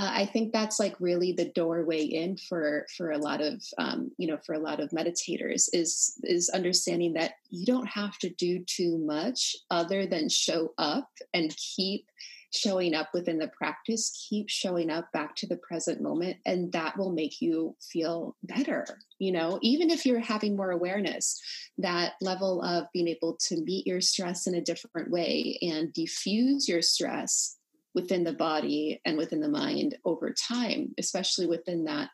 [0.00, 4.12] Uh, I think that's like really the doorway in for for a lot of um,
[4.16, 8.30] you know for a lot of meditators is is understanding that you don't have to
[8.30, 12.06] do too much other than show up and keep
[12.54, 16.96] showing up within the practice keep showing up back to the present moment and that
[16.96, 18.86] will make you feel better
[19.18, 19.58] you know?
[19.62, 21.40] Even if you're having more awareness
[21.78, 26.68] that level of being able to meet your stress in a different way and diffuse
[26.68, 27.56] your stress
[27.94, 32.10] within the body and within the mind over time, especially within that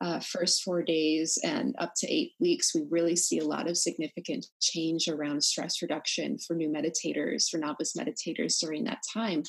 [0.00, 3.76] uh, first four days and up to eight weeks, we really see a lot of
[3.76, 9.42] significant change around stress reduction for new meditators, for novice meditators during that time,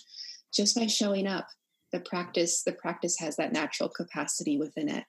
[0.53, 1.47] just by showing up.
[1.93, 5.03] The practice, the practice has that natural capacity within it.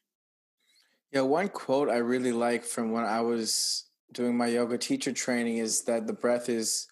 [1.12, 5.58] Yeah, one quote I really like from when I was doing my yoga teacher training
[5.58, 6.88] is that the breath is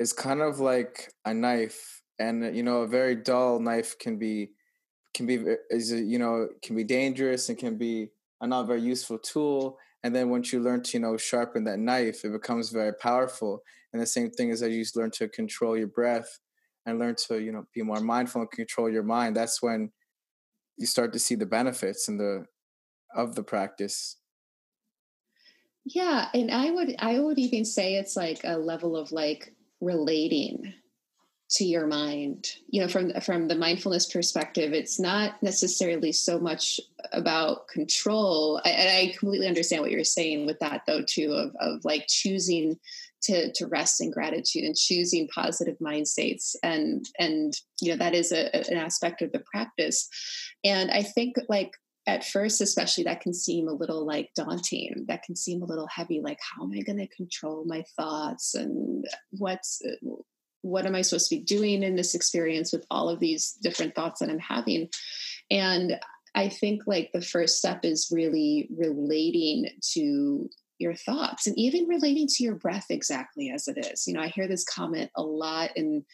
[0.00, 4.50] is kind of like a knife, and you know, a very dull knife can be
[5.14, 8.10] can be eh, is you know can be dangerous and can be
[8.40, 11.78] a not very useful tool and then once you learn to you know sharpen that
[11.78, 13.62] knife it becomes very powerful
[13.92, 16.38] and the same thing is that you learn to control your breath
[16.84, 19.90] and learn to you know be more mindful and control your mind that's when
[20.76, 22.44] you start to see the benefits and the
[23.14, 24.16] of the practice.
[25.84, 30.72] Yeah and i would i would even say it's like a level of like relating
[31.50, 36.80] to your mind you know from from the mindfulness perspective it's not necessarily so much
[37.12, 38.60] about control.
[38.64, 42.06] I, and i completely understand what you're saying with that though too of, of like
[42.08, 42.78] choosing
[43.24, 46.56] to to rest in gratitude and choosing positive mind states.
[46.62, 50.08] And and you know that is a, an aspect of the practice.
[50.62, 51.72] And i think like
[52.06, 55.06] at first especially that can seem a little like daunting.
[55.08, 58.54] That can seem a little heavy like how am i going to control my thoughts
[58.54, 59.82] and what's
[60.64, 63.94] what am I supposed to be doing in this experience with all of these different
[63.94, 64.88] thoughts that I'm having?
[65.50, 66.00] And
[66.34, 70.48] I think like the first step is really relating to
[70.78, 74.06] your thoughts and even relating to your breath exactly as it is.
[74.06, 76.04] You know, I hear this comment a lot in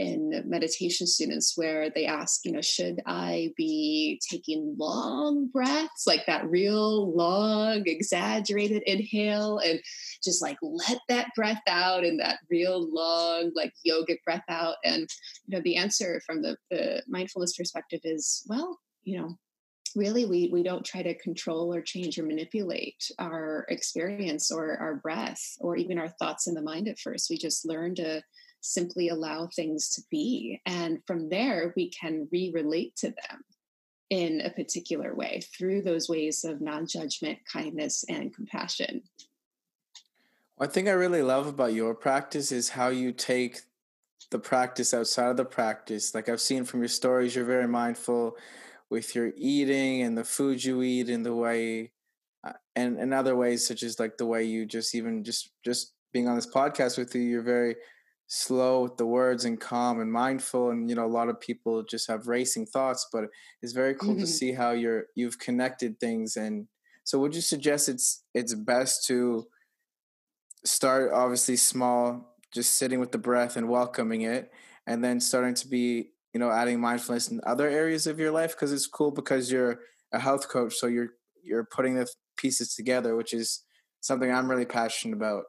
[0.00, 6.24] in meditation students where they ask, you know, should I be taking long breaths, like
[6.26, 9.78] that real long, exaggerated inhale, and
[10.24, 14.76] just like let that breath out and that real long, like yogic breath out?
[14.84, 15.06] And,
[15.46, 19.36] you know, the answer from the, the mindfulness perspective is, well, you know,
[19.96, 24.94] really we we don't try to control or change or manipulate our experience or our
[24.94, 28.22] breath or even our thoughts in the mind at first we just learn to
[28.60, 30.60] simply allow things to be.
[30.66, 33.44] And from there, we can re relate to them
[34.10, 39.02] in a particular way through those ways of non judgment, kindness, and compassion.
[40.56, 43.62] One thing I really love about your practice is how you take
[44.30, 46.14] the practice outside of the practice.
[46.14, 48.36] Like I've seen from your stories, you're very mindful
[48.90, 51.92] with your eating and the food you eat and the way
[52.44, 55.94] uh, and in other ways such as like the way you just even just just
[56.12, 57.76] being on this podcast with you you're very
[58.32, 61.82] slow with the words and calm and mindful and you know a lot of people
[61.82, 63.24] just have racing thoughts but
[63.60, 64.20] it's very cool mm-hmm.
[64.20, 66.68] to see how you're you've connected things and
[67.02, 69.48] so would you suggest it's it's best to
[70.64, 74.52] start obviously small just sitting with the breath and welcoming it
[74.86, 78.52] and then starting to be you know adding mindfulness in other areas of your life
[78.52, 79.80] because it's cool because you're
[80.12, 81.08] a health coach so you're
[81.42, 82.06] you're putting the
[82.36, 83.64] pieces together which is
[84.00, 85.42] something i'm really passionate about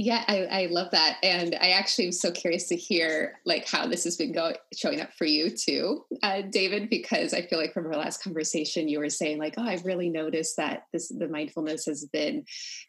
[0.00, 3.84] yeah, I, I, love that, and I actually am so curious to hear like how
[3.88, 6.88] this has been going showing up for you too, uh, David.
[6.88, 10.08] Because I feel like from our last conversation, you were saying like, oh, I've really
[10.08, 12.44] noticed that this the mindfulness has been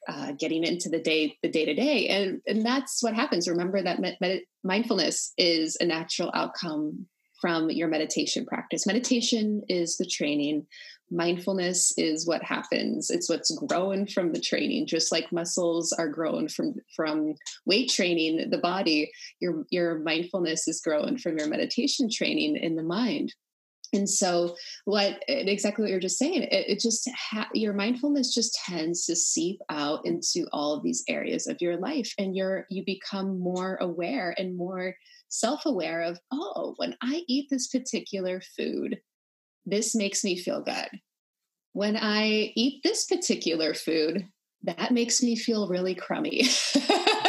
[0.08, 3.50] uh, getting into the day the day to day, and and that's what happens.
[3.50, 7.08] Remember that med- mindfulness is a natural outcome
[7.42, 8.86] from your meditation practice.
[8.86, 10.68] Meditation is the training
[11.12, 13.10] mindfulness is what happens.
[13.10, 14.88] It's what's grown from the training.
[14.88, 17.36] Just like muscles are grown from from
[17.66, 22.84] weight training the body your your mindfulness is grown from your meditation training in the
[22.84, 23.34] mind.
[23.92, 24.56] And so
[24.86, 29.16] what exactly what you're just saying it, it just ha- your mindfulness just tends to
[29.16, 32.14] seep out into all of these areas of your life.
[32.18, 34.96] And you're you become more aware and more
[35.30, 39.00] self-aware of oh when i eat this particular food
[39.70, 40.88] this makes me feel good.
[41.74, 44.26] When I eat this particular food,
[44.64, 46.44] that makes me feel really crummy.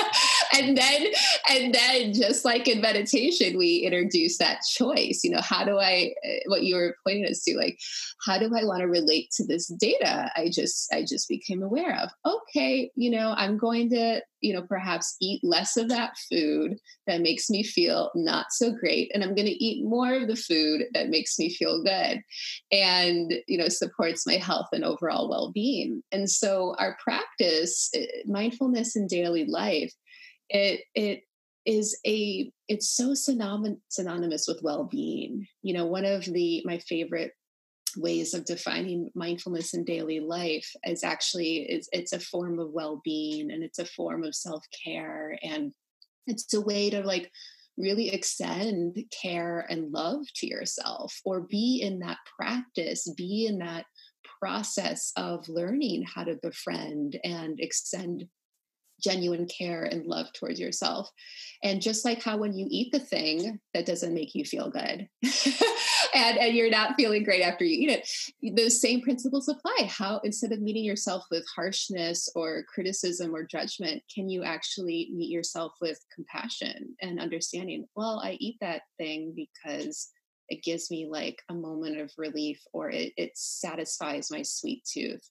[0.61, 1.07] and then
[1.51, 6.13] and then just like in meditation we introduce that choice you know how do i
[6.25, 7.79] eh, what you were pointing us to like
[8.27, 11.99] how do i want to relate to this data i just i just became aware
[12.03, 12.11] of?
[12.25, 17.21] Okay you know i'm going to you know perhaps eat less of that food that
[17.21, 20.83] makes me feel not so great and i'm going to eat more of the food
[20.95, 22.23] that makes me feel good
[22.73, 26.03] and you know supports my health and overall well-being.
[26.13, 29.93] And so our practice eh, mindfulness in daily life
[30.51, 31.23] it it
[31.67, 35.47] is a it's so synonymous with well-being.
[35.63, 37.33] You know one of the my favorite
[37.97, 43.51] ways of defining mindfulness in daily life is actually it's, it's a form of well-being
[43.51, 45.73] and it's a form of self-care and
[46.29, 47.31] it's a way to like
[47.77, 53.87] really extend care and love to yourself or be in that practice, be in that
[54.41, 58.27] process of learning how to befriend and extend
[59.01, 61.11] genuine care and love towards yourself.
[61.63, 65.09] And just like how when you eat the thing that doesn't make you feel good
[66.15, 69.87] and, and you're not feeling great after you eat it, those same principles apply.
[69.87, 75.31] How instead of meeting yourself with harshness or criticism or judgment, can you actually meet
[75.31, 77.87] yourself with compassion and understanding?
[77.95, 80.11] Well, I eat that thing because
[80.49, 85.31] it gives me like a moment of relief or it, it satisfies my sweet tooth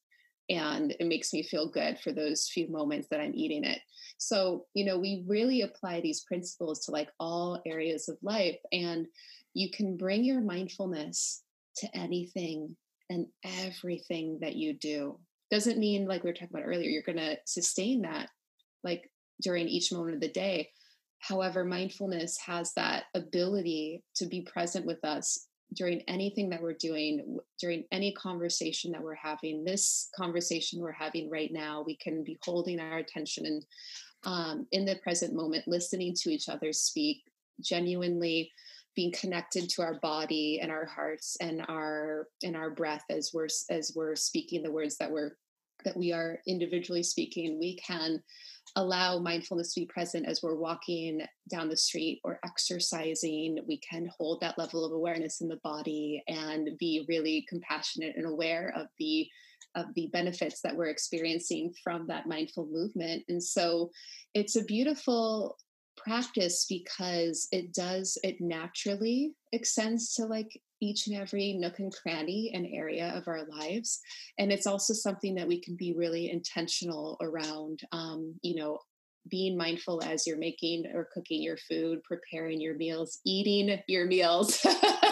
[0.50, 3.80] and it makes me feel good for those few moments that I'm eating it.
[4.18, 9.08] So, you know, we really apply these principles to like all areas of life, and
[9.54, 11.44] you can bring your mindfulness
[11.78, 12.76] to anything
[13.10, 15.20] and everything that you do.
[15.52, 18.30] Doesn't mean, like we were talking about earlier, you're going to sustain that
[18.84, 19.10] like
[19.42, 20.70] during each moment of the day.
[21.20, 27.38] However, mindfulness has that ability to be present with us during anything that we're doing,
[27.60, 32.40] during any conversation that we're having, this conversation we're having right now, we can be
[32.44, 33.66] holding our attention and
[34.26, 37.24] um, in the present moment, listening to each other speak,
[37.62, 38.52] genuinely
[38.96, 43.48] being connected to our body and our hearts and our and our breath as we're
[43.70, 45.38] as we're speaking the words that we're
[45.86, 47.60] that we are individually speaking.
[47.60, 48.22] We can
[48.76, 53.60] allow mindfulness to be present as we're walking down the street or exercising.
[53.68, 58.26] We can hold that level of awareness in the body and be really compassionate and
[58.26, 59.28] aware of the
[59.76, 63.24] of the benefits that we're experiencing from that mindful movement.
[63.30, 63.92] And so
[64.34, 65.58] it's a beautiful
[65.96, 72.52] practice because it does it naturally extends to like each and every nook and cranny
[72.54, 74.00] and area of our lives.
[74.38, 78.80] And it's also something that we can be really intentional around, um, you know,
[79.30, 84.66] being mindful as you're making or cooking your food, preparing your meals, eating your meals,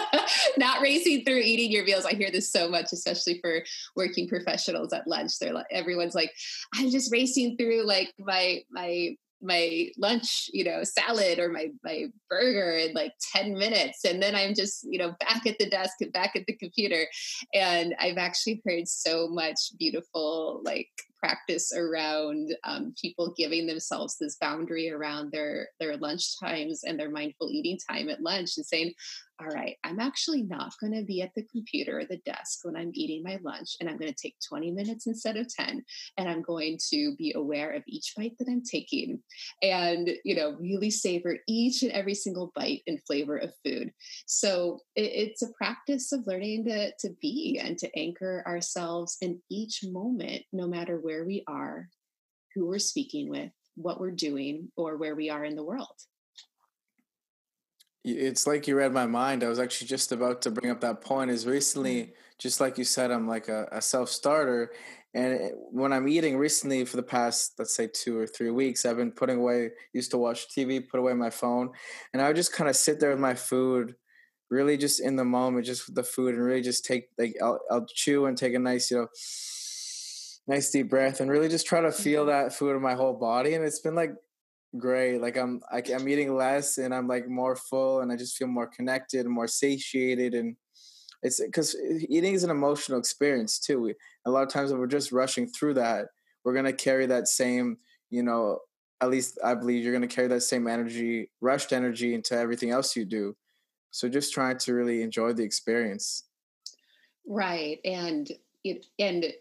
[0.56, 2.04] not racing through eating your meals.
[2.04, 3.62] I hear this so much, especially for
[3.96, 5.38] working professionals at lunch.
[5.38, 6.32] They're like, everyone's like,
[6.74, 12.06] I'm just racing through like my my my lunch, you know, salad or my my
[12.28, 15.94] burger in like 10 minutes and then I'm just, you know, back at the desk
[16.00, 17.06] and back at the computer
[17.54, 24.36] and I've actually heard so much beautiful like practice around um, people giving themselves this
[24.40, 28.92] boundary around their their lunch times and their mindful eating time at lunch and saying
[29.40, 32.76] all right, I'm actually not going to be at the computer or the desk when
[32.76, 35.84] I'm eating my lunch, and I'm going to take 20 minutes instead of 10,
[36.16, 39.20] and I'm going to be aware of each bite that I'm taking
[39.62, 43.92] and, you know, really savor each and every single bite and flavor of food.
[44.26, 49.40] So it, it's a practice of learning to, to be and to anchor ourselves in
[49.50, 51.88] each moment, no matter where we are,
[52.54, 55.98] who we're speaking with, what we're doing, or where we are in the world.
[58.04, 59.42] It's like you read my mind.
[59.42, 61.30] I was actually just about to bring up that point.
[61.30, 62.12] Is recently, mm-hmm.
[62.38, 64.70] just like you said, I'm like a, a self starter,
[65.14, 68.98] and when I'm eating recently for the past, let's say two or three weeks, I've
[68.98, 69.70] been putting away.
[69.94, 71.70] Used to watch TV, put away my phone,
[72.12, 73.94] and I would just kind of sit there with my food,
[74.50, 77.60] really just in the moment, just with the food, and really just take like I'll,
[77.70, 79.08] I'll chew and take a nice, you know,
[80.48, 82.30] nice deep breath, and really just try to feel mm-hmm.
[82.30, 83.54] that food in my whole body.
[83.54, 84.14] And it's been like
[84.76, 85.20] great.
[85.20, 88.16] Like I'm I, am i am eating less and I'm like more full and I
[88.16, 90.56] just feel more connected and more satiated and
[91.22, 91.76] it's because
[92.08, 93.80] eating is an emotional experience too.
[93.80, 93.94] We,
[94.24, 96.06] a lot of times when we're just rushing through that,
[96.44, 97.76] we're gonna carry that same,
[98.10, 98.60] you know,
[99.00, 102.94] at least I believe you're gonna carry that same energy, rushed energy into everything else
[102.94, 103.36] you do.
[103.90, 106.24] So just trying to really enjoy the experience.
[107.26, 107.80] Right.
[107.84, 108.30] And
[108.98, 109.32] and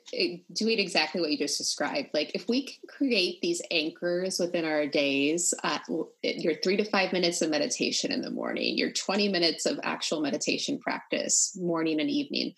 [0.53, 2.09] doing exactly what you just described.
[2.13, 5.79] Like if we can create these anchors within our days uh,
[6.23, 10.21] your three to five minutes of meditation in the morning your 20 minutes of actual
[10.21, 12.53] meditation practice morning and evening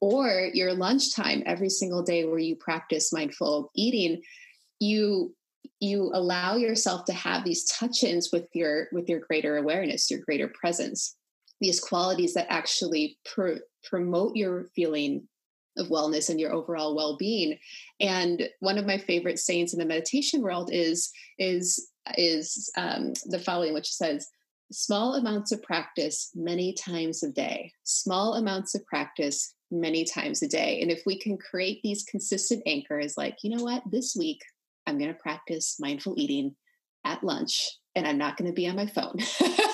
[0.00, 4.20] or your lunchtime every single day where you practice mindful eating
[4.80, 5.34] you
[5.80, 10.48] you allow yourself to have these touch-ins with your with your greater awareness your greater
[10.48, 11.16] presence.
[11.60, 15.28] These qualities that actually pr- promote your feeling
[15.76, 17.58] of wellness and your overall well-being.
[18.00, 23.38] And one of my favorite sayings in the meditation world is is is um, the
[23.38, 24.28] following which says
[24.72, 27.72] small amounts of practice many times a day.
[27.84, 30.80] Small amounts of practice many times a day.
[30.82, 33.82] And if we can create these consistent anchors like you know what?
[33.90, 34.42] This week
[34.86, 36.54] i'm going to practice mindful eating
[37.04, 39.16] at lunch and i'm not going to be on my phone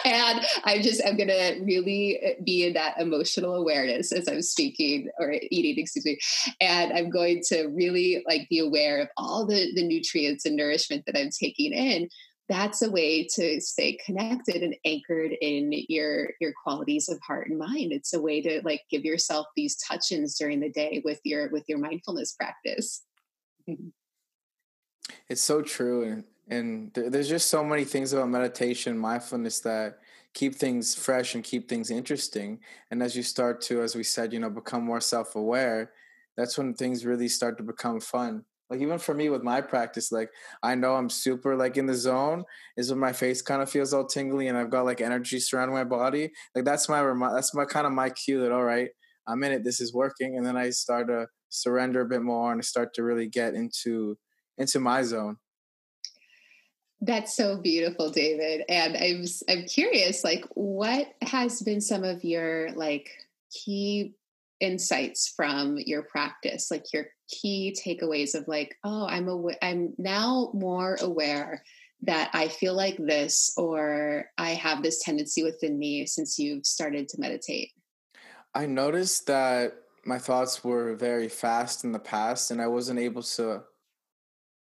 [0.04, 4.42] and I just am going to really uh, be in that emotional awareness as I'm
[4.42, 6.18] speaking or eating, excuse me.
[6.60, 11.04] And I'm going to really like be aware of all the, the nutrients and nourishment
[11.06, 12.08] that I'm taking in.
[12.48, 17.58] that's a way to stay connected and anchored in your your qualities of heart and
[17.58, 21.48] mind it's a way to like give yourself these touch-ins during the day with your
[21.50, 23.02] with your mindfulness practice
[25.28, 29.98] it's so true and and there's just so many things about meditation mindfulness that
[30.34, 34.32] keep things fresh and keep things interesting and as you start to as we said
[34.32, 35.92] you know become more self-aware
[36.36, 40.12] that's when things really start to become fun like even for me with my practice,
[40.12, 40.30] like
[40.62, 42.44] I know I'm super like in the zone
[42.76, 45.74] is when my face kind of feels all tingly and I've got like energy surrounding
[45.74, 46.30] my body.
[46.54, 47.02] Like that's my
[47.34, 48.90] that's my kind of my cue that all right,
[49.26, 49.64] I'm in it.
[49.64, 53.02] This is working, and then I start to surrender a bit more and start to
[53.02, 54.16] really get into
[54.56, 55.38] into my zone.
[57.02, 58.64] That's so beautiful, David.
[58.68, 63.10] And I'm I'm curious, like, what has been some of your like
[63.50, 64.14] key
[64.60, 70.50] insights from your practice like your key takeaways of like oh i'm aware i'm now
[70.52, 71.62] more aware
[72.02, 77.08] that i feel like this or i have this tendency within me since you've started
[77.08, 77.70] to meditate
[78.54, 79.72] i noticed that
[80.04, 83.62] my thoughts were very fast in the past and i wasn't able to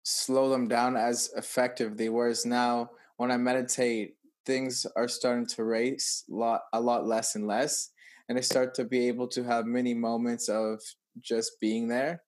[0.09, 6.23] slow them down as effectively whereas now when i meditate things are starting to race
[6.31, 7.91] a lot a lot less and less
[8.29, 10.81] and I start to be able to have many moments of
[11.21, 12.23] just being there.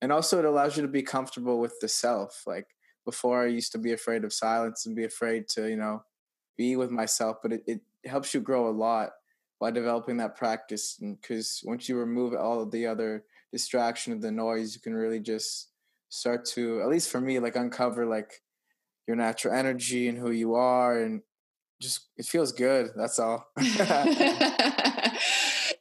[0.00, 2.42] And also, it allows you to be comfortable with the self.
[2.46, 2.66] Like
[3.04, 6.02] before, I used to be afraid of silence and be afraid to, you know,
[6.56, 9.10] be with myself, but it, it helps you grow a lot
[9.60, 10.98] by developing that practice.
[11.00, 14.94] And Because once you remove all of the other distraction of the noise, you can
[14.94, 15.68] really just
[16.12, 18.42] start to, at least for me, like uncover like
[19.06, 21.22] your natural energy and who you are and
[21.80, 23.48] just it feels good that's all.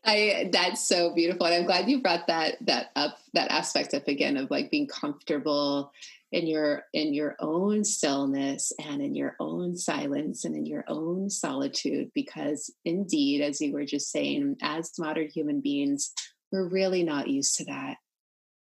[0.04, 4.08] I that's so beautiful, and I'm glad you brought that that up that aspect up
[4.08, 5.92] again of like being comfortable
[6.32, 11.30] in your in your own stillness and in your own silence and in your own
[11.30, 16.14] solitude because indeed as you were just saying as modern human beings
[16.52, 17.98] we're really not used to that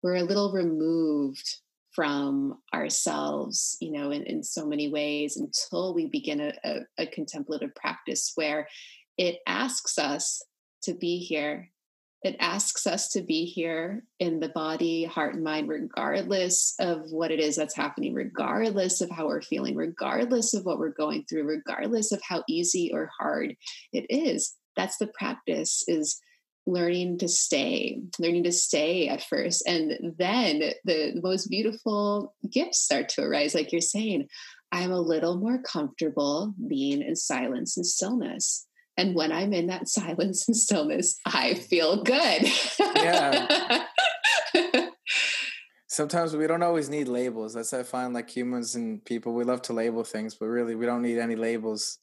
[0.04, 1.58] we're a little removed
[1.94, 7.08] from ourselves you know in, in so many ways until we begin a, a, a
[7.08, 8.68] contemplative practice where
[9.18, 10.42] it asks us
[10.84, 11.70] to be here.
[12.24, 17.32] It asks us to be here in the body, heart, and mind, regardless of what
[17.32, 21.44] it is that's happening, regardless of how we're feeling, regardless of what we're going through,
[21.44, 23.56] regardless of how easy or hard
[23.92, 24.56] it is.
[24.76, 26.20] That's the practice is
[26.68, 29.64] learning to stay, learning to stay at first.
[29.68, 34.28] And then the, most beautiful gifts start to arise, like you're saying.
[34.72, 38.66] I'm a little more comfortable being in silence and stillness.
[38.98, 42.48] And when I'm in that silence and stillness, I feel good.
[42.80, 43.86] yeah.
[45.90, 47.54] Sometimes we don't always need labels.
[47.54, 50.86] That's I find like humans and people, we love to label things, but really we
[50.86, 52.00] don't need any labels.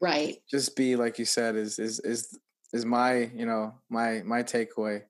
[0.00, 0.36] Right.
[0.50, 2.38] Just be like you said, is is is
[2.76, 5.02] is my, you know, my my takeaway.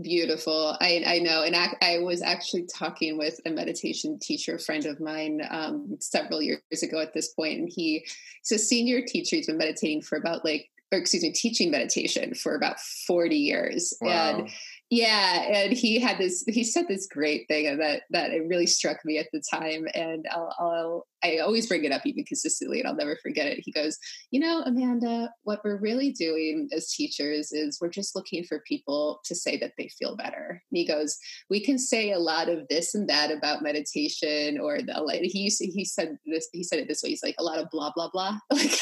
[0.00, 0.76] Beautiful.
[0.80, 1.42] I, I know.
[1.42, 6.40] And I, I, was actually talking with a meditation teacher friend of mine um, several
[6.40, 8.06] years ago at this point, and he,
[8.42, 9.36] he's a senior teacher.
[9.36, 13.92] He's been meditating for about like, or excuse me, teaching meditation for about 40 years.
[14.00, 14.38] Wow.
[14.38, 14.50] And
[14.90, 16.42] yeah, and he had this.
[16.48, 20.26] He said this great thing that that it really struck me at the time, and
[20.32, 23.60] I'll, I'll I always bring it up even consistently, and I'll never forget it.
[23.64, 23.96] He goes,
[24.32, 29.20] "You know, Amanda, what we're really doing as teachers is we're just looking for people
[29.26, 31.16] to say that they feel better." And he goes,
[31.48, 35.52] "We can say a lot of this and that about meditation, or the like." He
[35.60, 36.48] he said this.
[36.52, 37.10] He said it this way.
[37.10, 38.38] He's like a lot of blah blah blah.
[38.50, 38.80] Like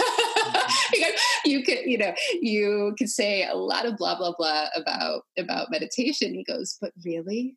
[0.94, 1.50] mm-hmm.
[1.50, 5.70] you could, you know, you could say a lot of blah blah blah about about
[5.70, 6.34] meditation.
[6.34, 7.56] He goes, but really,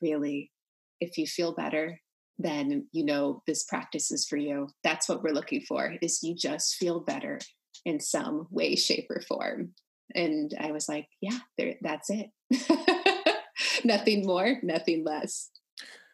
[0.00, 0.50] really,
[1.00, 2.00] if you feel better,
[2.38, 4.68] then you know this practice is for you.
[4.84, 5.94] That's what we're looking for.
[6.02, 7.38] Is you just feel better
[7.84, 9.70] in some way, shape, or form.
[10.14, 12.30] And I was like, yeah, there, that's it.
[13.84, 15.50] nothing more, nothing less.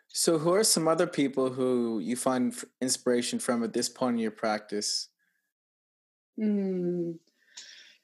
[0.09, 4.21] So, who are some other people who you find inspiration from at this point in
[4.21, 5.09] your practice?
[6.39, 7.19] Mm.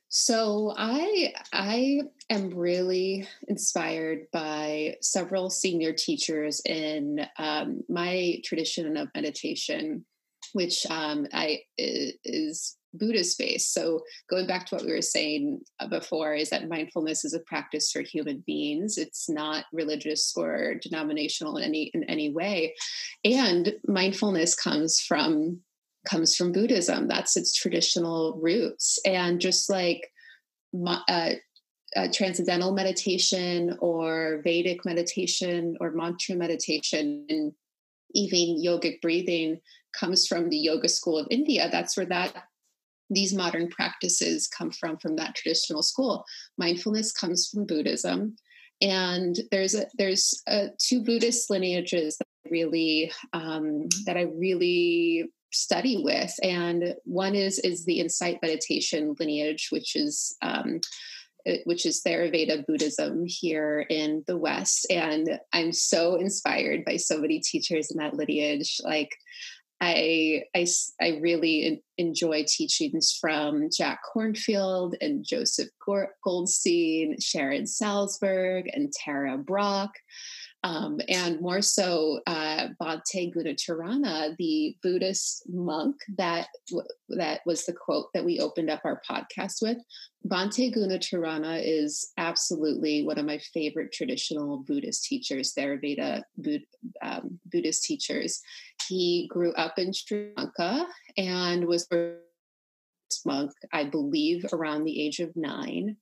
[0.08, 9.08] So I I am really inspired by several senior teachers in um, my tradition of
[9.14, 10.04] meditation,
[10.52, 13.72] which um, I is Buddhist based.
[13.72, 17.40] So going back to what we were saying uh, before, is that mindfulness is a
[17.40, 18.98] practice for human beings.
[18.98, 22.74] It's not religious or denominational in any in any way,
[23.24, 25.60] and mindfulness comes from
[26.09, 27.09] comes from Buddhism.
[27.09, 28.98] That's its traditional roots.
[29.05, 30.11] And just like
[30.86, 31.32] uh,
[31.96, 37.53] uh, transcendental meditation or Vedic meditation or mantra meditation, and
[38.14, 39.61] even yogic breathing
[39.98, 41.68] comes from the yoga school of India.
[41.70, 42.44] That's where that
[43.11, 46.24] these modern practices come from from that traditional school.
[46.59, 48.36] Mindfulness comes from Buddhism,
[48.80, 56.03] and there's a, there's a, two Buddhist lineages that really um, that I really study
[56.03, 60.80] with, and one is is the Insight Meditation lineage, which is um,
[61.64, 64.86] which is Theravada Buddhism here in the West.
[64.90, 68.80] And I'm so inspired by so many teachers in that lineage.
[68.84, 69.11] Like,
[69.80, 70.66] I, I,
[71.01, 75.70] I really enjoy teachings from Jack Kornfield and Joseph
[76.22, 79.92] Goldstein, Sharon Salzberg, and Tara Brach
[80.62, 86.48] um, and more so uh, Bhante Gunaratana, the Buddhist monk that
[87.08, 89.78] that was the quote that we opened up our podcast with.
[90.26, 96.66] Bhante Gunaratana is absolutely one of my favorite traditional Buddhist teachers, Theravada Bud-
[97.02, 98.40] um, Buddhist teachers.
[98.86, 100.86] He grew up in Sri Lanka
[101.16, 102.16] and was a
[103.24, 105.96] monk, I believe, around the age of nine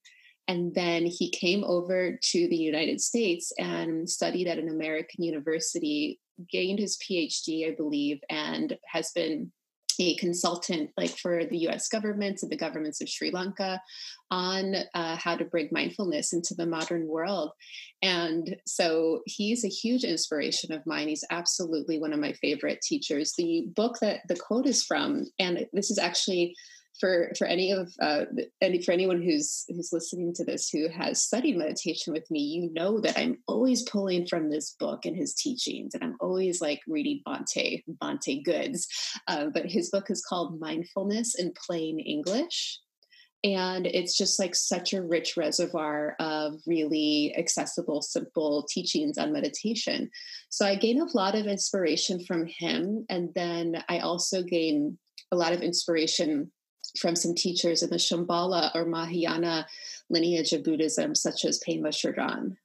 [0.49, 6.19] and then he came over to the United States and studied at an American university,
[6.51, 9.53] gained his PhD, I believe, and has been
[10.01, 13.81] a consultant like for the US government and the governments of Sri Lanka
[14.31, 17.51] on uh, how to bring mindfulness into the modern world.
[18.01, 21.09] And so he's a huge inspiration of mine.
[21.09, 23.35] He's absolutely one of my favorite teachers.
[23.37, 26.55] The book that the quote is from, and this is actually
[27.01, 28.25] for for any of uh,
[28.61, 32.73] any for anyone who's who's listening to this who has studied meditation with me, you
[32.73, 36.81] know that I'm always pulling from this book and his teachings, and I'm always like
[36.87, 38.89] reading Bhante Bhante Goods.
[39.27, 42.81] Uh, but his book is called Mindfulness in Plain English.
[43.45, 50.11] And it's just like such a rich reservoir of really accessible, simple teachings on meditation.
[50.49, 53.07] So I gain a lot of inspiration from him.
[53.09, 54.99] And then I also gain
[55.31, 56.51] a lot of inspiration
[56.99, 59.67] from some teachers in the Shambhala or Mahayana
[60.11, 62.57] lineage of Buddhism, such as Pema Chodron.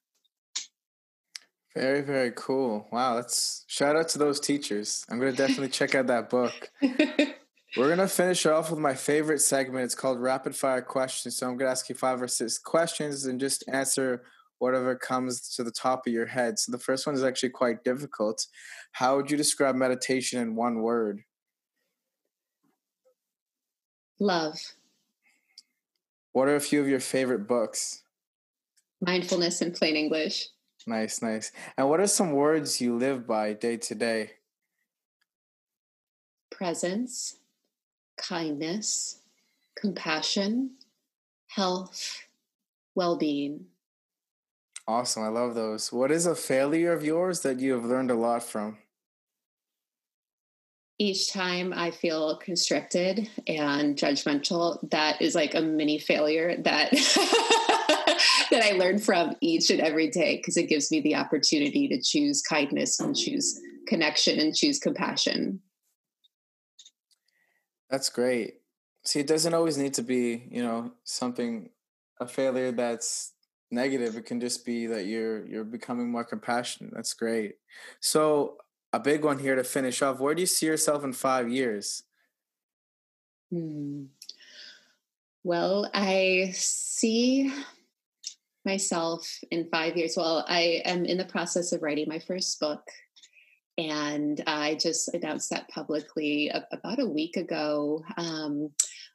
[1.75, 2.87] Very, very cool.
[2.91, 5.03] Wow, that's shout out to those teachers.
[5.09, 6.69] I'm gonna definitely check out that book.
[6.81, 9.85] We're gonna finish off with my favorite segment.
[9.85, 11.37] It's called rapid fire questions.
[11.37, 14.23] So I'm gonna ask you five or six questions and just answer
[14.59, 16.59] whatever comes to the top of your head.
[16.59, 18.45] So the first one is actually quite difficult.
[18.91, 21.23] How would you describe meditation in one word?
[24.19, 24.59] Love.
[26.31, 28.01] What are a few of your favorite books?
[29.01, 30.47] Mindfulness in plain English.
[30.85, 31.51] Nice, nice.
[31.77, 34.31] And what are some words you live by day to day?
[36.51, 37.37] Presence,
[38.17, 39.19] kindness,
[39.75, 40.71] compassion,
[41.47, 42.23] health,
[42.95, 43.65] well being.
[44.87, 45.23] Awesome.
[45.23, 45.93] I love those.
[45.93, 48.77] What is a failure of yours that you have learned a lot from?
[51.03, 56.91] Each time I feel constricted and judgmental, that is like a mini failure that
[58.51, 62.01] that I learn from each and every day because it gives me the opportunity to
[62.01, 65.59] choose kindness and choose connection and choose compassion.
[67.89, 68.61] That's great.
[69.03, 71.69] See, it doesn't always need to be, you know, something
[72.21, 73.33] a failure that's
[73.71, 74.15] negative.
[74.15, 76.93] It can just be that you're you're becoming more compassionate.
[76.93, 77.55] That's great.
[77.99, 78.55] So
[78.93, 80.19] a big one here to finish off.
[80.19, 82.03] Where do you see yourself in five years?
[83.51, 84.05] Hmm.
[85.43, 87.51] Well, I see
[88.65, 90.13] myself in five years.
[90.15, 92.83] Well, I am in the process of writing my first book.
[93.77, 98.03] And I just announced that publicly about a week ago.
[98.17, 98.69] Um,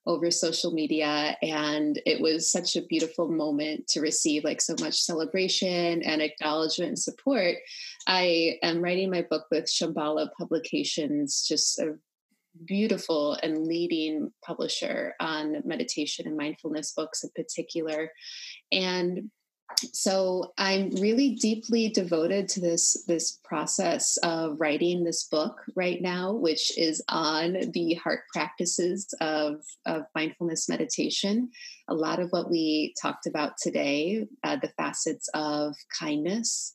[0.09, 5.03] over social media and it was such a beautiful moment to receive like so much
[5.03, 7.57] celebration and acknowledgement and support.
[8.07, 11.99] I am writing my book with shambhala publications just a
[12.65, 18.11] beautiful and leading publisher on meditation and mindfulness books in particular.
[18.73, 19.31] And
[19.93, 26.33] so i'm really deeply devoted to this this process of writing this book right now
[26.33, 31.51] which is on the heart practices of, of mindfulness meditation.
[31.89, 36.75] A lot of what we talked about today uh, the facets of kindness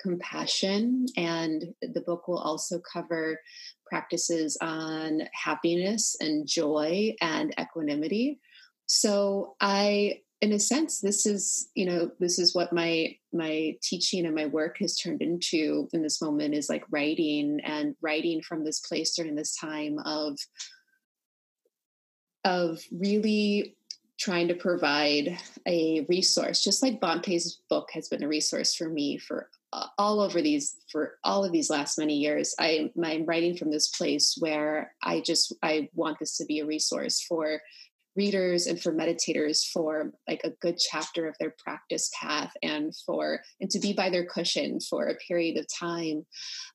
[0.00, 3.38] compassion and the book will also cover
[3.86, 8.40] practices on happiness and joy and equanimity.
[8.86, 14.26] So i in a sense this is you know this is what my my teaching
[14.26, 18.64] and my work has turned into in this moment is like writing and writing from
[18.64, 20.36] this place during this time of
[22.44, 23.76] of really
[24.18, 25.36] trying to provide
[25.66, 29.48] a resource, just like Bhante's book has been a resource for me for
[29.98, 32.54] all over these for all of these last many years.
[32.58, 36.66] I, I'm writing from this place where I just I want this to be a
[36.66, 37.60] resource for
[38.16, 43.40] readers and for meditators for like a good chapter of their practice path and for
[43.60, 46.24] and to be by their cushion for a period of time.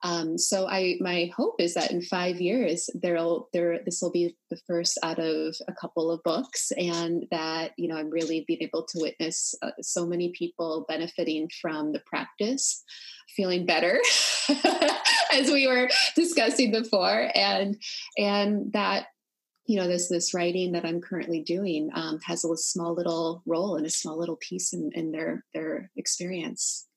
[0.03, 4.35] Um, so i my hope is that in five years there'll there this will be
[4.49, 8.61] the first out of a couple of books and that you know i'm really being
[8.61, 12.83] able to witness uh, so many people benefiting from the practice
[13.35, 13.99] feeling better
[15.33, 17.77] as we were discussing before and
[18.17, 19.07] and that
[19.67, 23.75] you know this this writing that i'm currently doing um, has a small little role
[23.75, 26.87] and a small little piece in, in their their experience.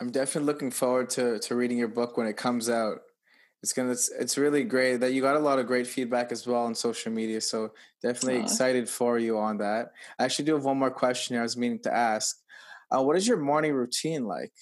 [0.00, 2.98] I'm definitely looking forward to to reading your book when it comes out.
[3.62, 6.46] It's gonna it's, it's really great that you got a lot of great feedback as
[6.46, 7.70] well on social media so
[8.02, 8.44] definitely Aww.
[8.44, 9.92] excited for you on that.
[10.18, 12.36] I actually do have one more question i was meaning to ask.
[12.90, 14.52] Uh, what is your morning routine like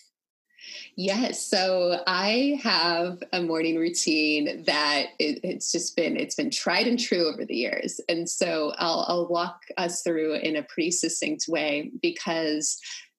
[0.96, 1.44] Yes.
[1.46, 6.98] So I have a morning routine that it, it's just been it's been tried and
[6.98, 11.46] true over the years, and so I'll, I'll walk us through in a pretty succinct
[11.48, 12.78] way because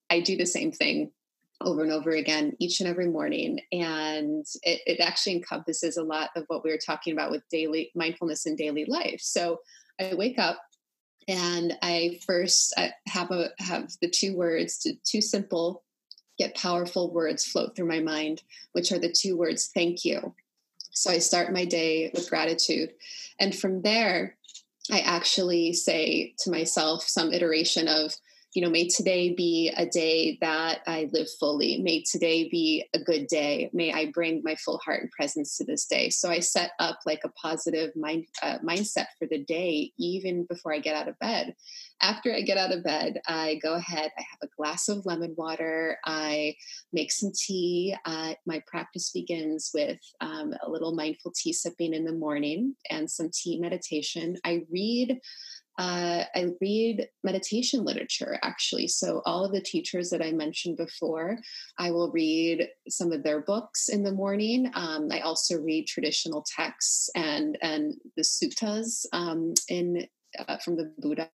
[0.10, 1.12] I do the same thing
[1.62, 6.30] over and over again each and every morning and it, it, actually encompasses a lot
[6.36, 9.58] of what we were talking about with daily mindfulness in daily life so
[10.00, 10.60] i wake up
[11.28, 12.76] and i first
[13.08, 15.84] have a have the two words two simple
[16.38, 20.34] yet powerful words float through my mind, which are the two words, thank you.
[20.92, 22.94] So I start my day with gratitude.
[23.40, 24.38] And from there,
[24.92, 28.16] I actually say to myself some iteration of,
[28.58, 31.78] you know, may today be a day that I live fully.
[31.78, 33.70] May today be a good day.
[33.72, 36.10] May I bring my full heart and presence to this day.
[36.10, 40.74] So I set up like a positive mind uh, mindset for the day, even before
[40.74, 41.54] I get out of bed
[42.02, 45.34] after I get out of bed, I go ahead, I have a glass of lemon
[45.38, 46.56] water, I
[46.94, 47.96] make some tea.
[48.06, 53.10] Uh, my practice begins with um, a little mindful tea sipping in the morning and
[53.10, 54.38] some tea meditation.
[54.46, 55.20] I read.
[55.78, 58.88] Uh, I read meditation literature actually.
[58.88, 61.38] So, all of the teachers that I mentioned before,
[61.78, 64.72] I will read some of their books in the morning.
[64.74, 70.08] Um, I also read traditional texts and and the suttas um, in
[70.48, 71.30] uh, from the Buddha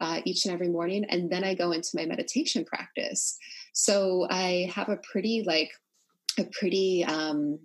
[0.00, 3.38] uh, each and every morning, and then I go into my meditation practice.
[3.72, 5.70] So I have a pretty like
[6.38, 7.58] a pretty um,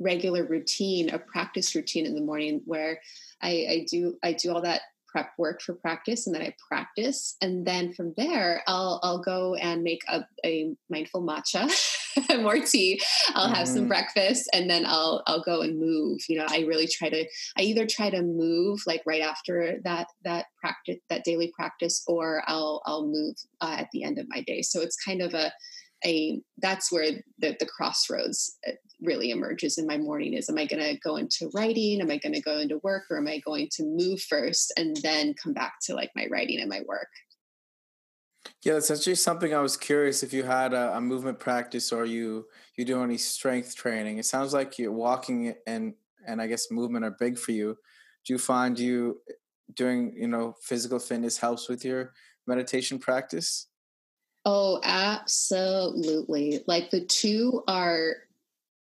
[0.00, 3.00] regular routine, a practice routine in the morning where
[3.42, 7.36] I, I do I do all that prep work for practice and then I practice.
[7.40, 11.68] And then from there, I'll, I'll go and make a, a mindful matcha,
[12.40, 13.00] more tea.
[13.34, 13.54] I'll mm-hmm.
[13.54, 13.88] have some mm-hmm.
[13.88, 16.20] breakfast and then I'll, I'll go and move.
[16.28, 17.26] You know, I really try to,
[17.58, 22.42] I either try to move like right after that, that practice, that daily practice, or
[22.46, 24.62] I'll, I'll move uh, at the end of my day.
[24.62, 25.52] So it's kind of a,
[26.04, 30.66] a that's where the, the crossroads uh, really emerges in my morning is am i
[30.66, 32.00] going to go into writing?
[32.00, 33.04] Am i going to go into work?
[33.10, 36.60] Or am i going to move first and then come back to like my writing
[36.60, 37.08] and my work?
[38.64, 42.04] Yeah that's actually something i was curious if you had a, a movement practice or
[42.04, 42.46] you
[42.76, 44.18] you do any strength training.
[44.18, 45.94] It sounds like you're walking and
[46.26, 47.76] and i guess movement are big for you.
[48.24, 49.20] Do you find you
[49.74, 52.12] doing you know physical fitness helps with your
[52.46, 53.68] meditation practice
[54.44, 56.60] Oh, absolutely.
[56.66, 58.16] Like the two are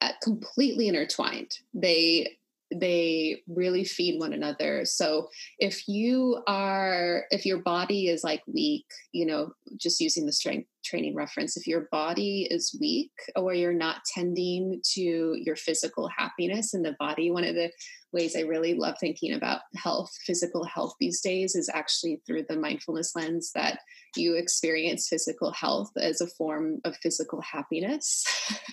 [0.02, 1.60] uh, completely intertwined.
[1.74, 2.38] They
[2.74, 4.86] they really feed one another.
[4.86, 5.30] So
[5.60, 8.86] if you are if your body is like weak,
[9.16, 13.72] you know, just using the strength training reference, if your body is weak or you're
[13.72, 15.02] not tending to
[15.40, 17.72] your physical happiness in the body, one of the
[18.16, 22.58] ways I really love thinking about health, physical health these days is actually through the
[22.58, 23.80] mindfulness lens that
[24.16, 28.24] you experience physical health as a form of physical happiness.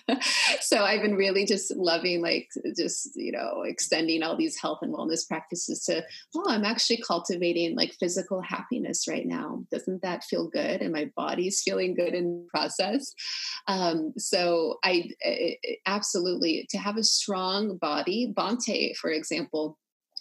[0.60, 4.94] so I've been really just loving, like, just, you know, extending all these health and
[4.94, 6.04] wellness practices to,
[6.36, 9.64] oh, I'm actually cultivating like physical happiness right now.
[9.72, 10.80] Doesn't that feel good?
[10.80, 13.14] And my body's feeling good in the process.
[13.68, 19.78] Um, so I it, absolutely, to have a strong body, Bhante, for example,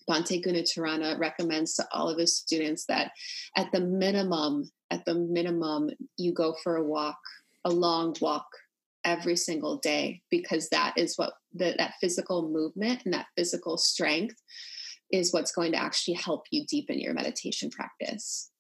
[0.10, 3.12] Bhante Gunaratana recommends to all of his students that
[3.56, 7.20] at the minimum, at the minimum, you go for a walk,
[7.66, 8.48] a long walk
[9.04, 14.36] every single day, because that is what the, that physical movement and that physical strength
[15.12, 18.51] is what's going to actually help you deepen your meditation practice.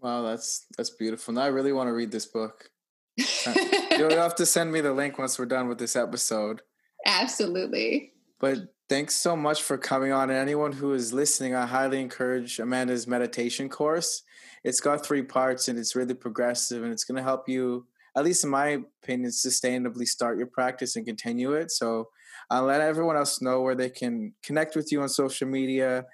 [0.00, 1.34] Wow, that's that's beautiful.
[1.34, 2.70] Now I really want to read this book.
[3.16, 6.62] You'll have to send me the link once we're done with this episode.
[7.06, 8.12] Absolutely.
[8.38, 10.28] But thanks so much for coming on.
[10.30, 14.22] And anyone who is listening, I highly encourage Amanda's meditation course.
[14.64, 17.86] It's got three parts and it's really progressive and it's going to help you,
[18.16, 21.70] at least in my opinion, sustainably start your practice and continue it.
[21.70, 22.08] So
[22.50, 26.04] I'll let everyone else know where they can connect with you on social media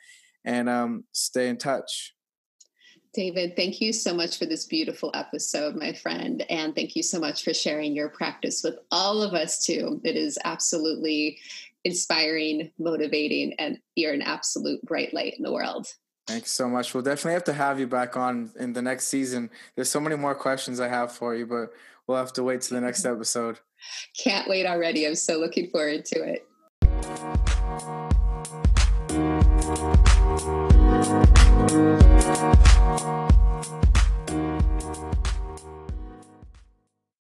[0.44, 2.14] and um, stay in touch.
[3.14, 6.46] David, thank you so much for this beautiful episode, my friend.
[6.48, 10.00] And thank you so much for sharing your practice with all of us, too.
[10.02, 11.38] It is absolutely
[11.84, 15.92] inspiring, motivating, and you're an absolute bright light in the world.
[16.26, 16.94] Thanks so much.
[16.94, 19.50] We'll definitely have to have you back on in the next season.
[19.76, 21.70] There's so many more questions I have for you, but
[22.06, 23.58] we'll have to wait to the next episode.
[24.16, 25.06] Can't wait already.
[25.06, 26.40] I'm so looking forward to
[31.18, 31.31] it.
[31.72, 33.31] Thank you.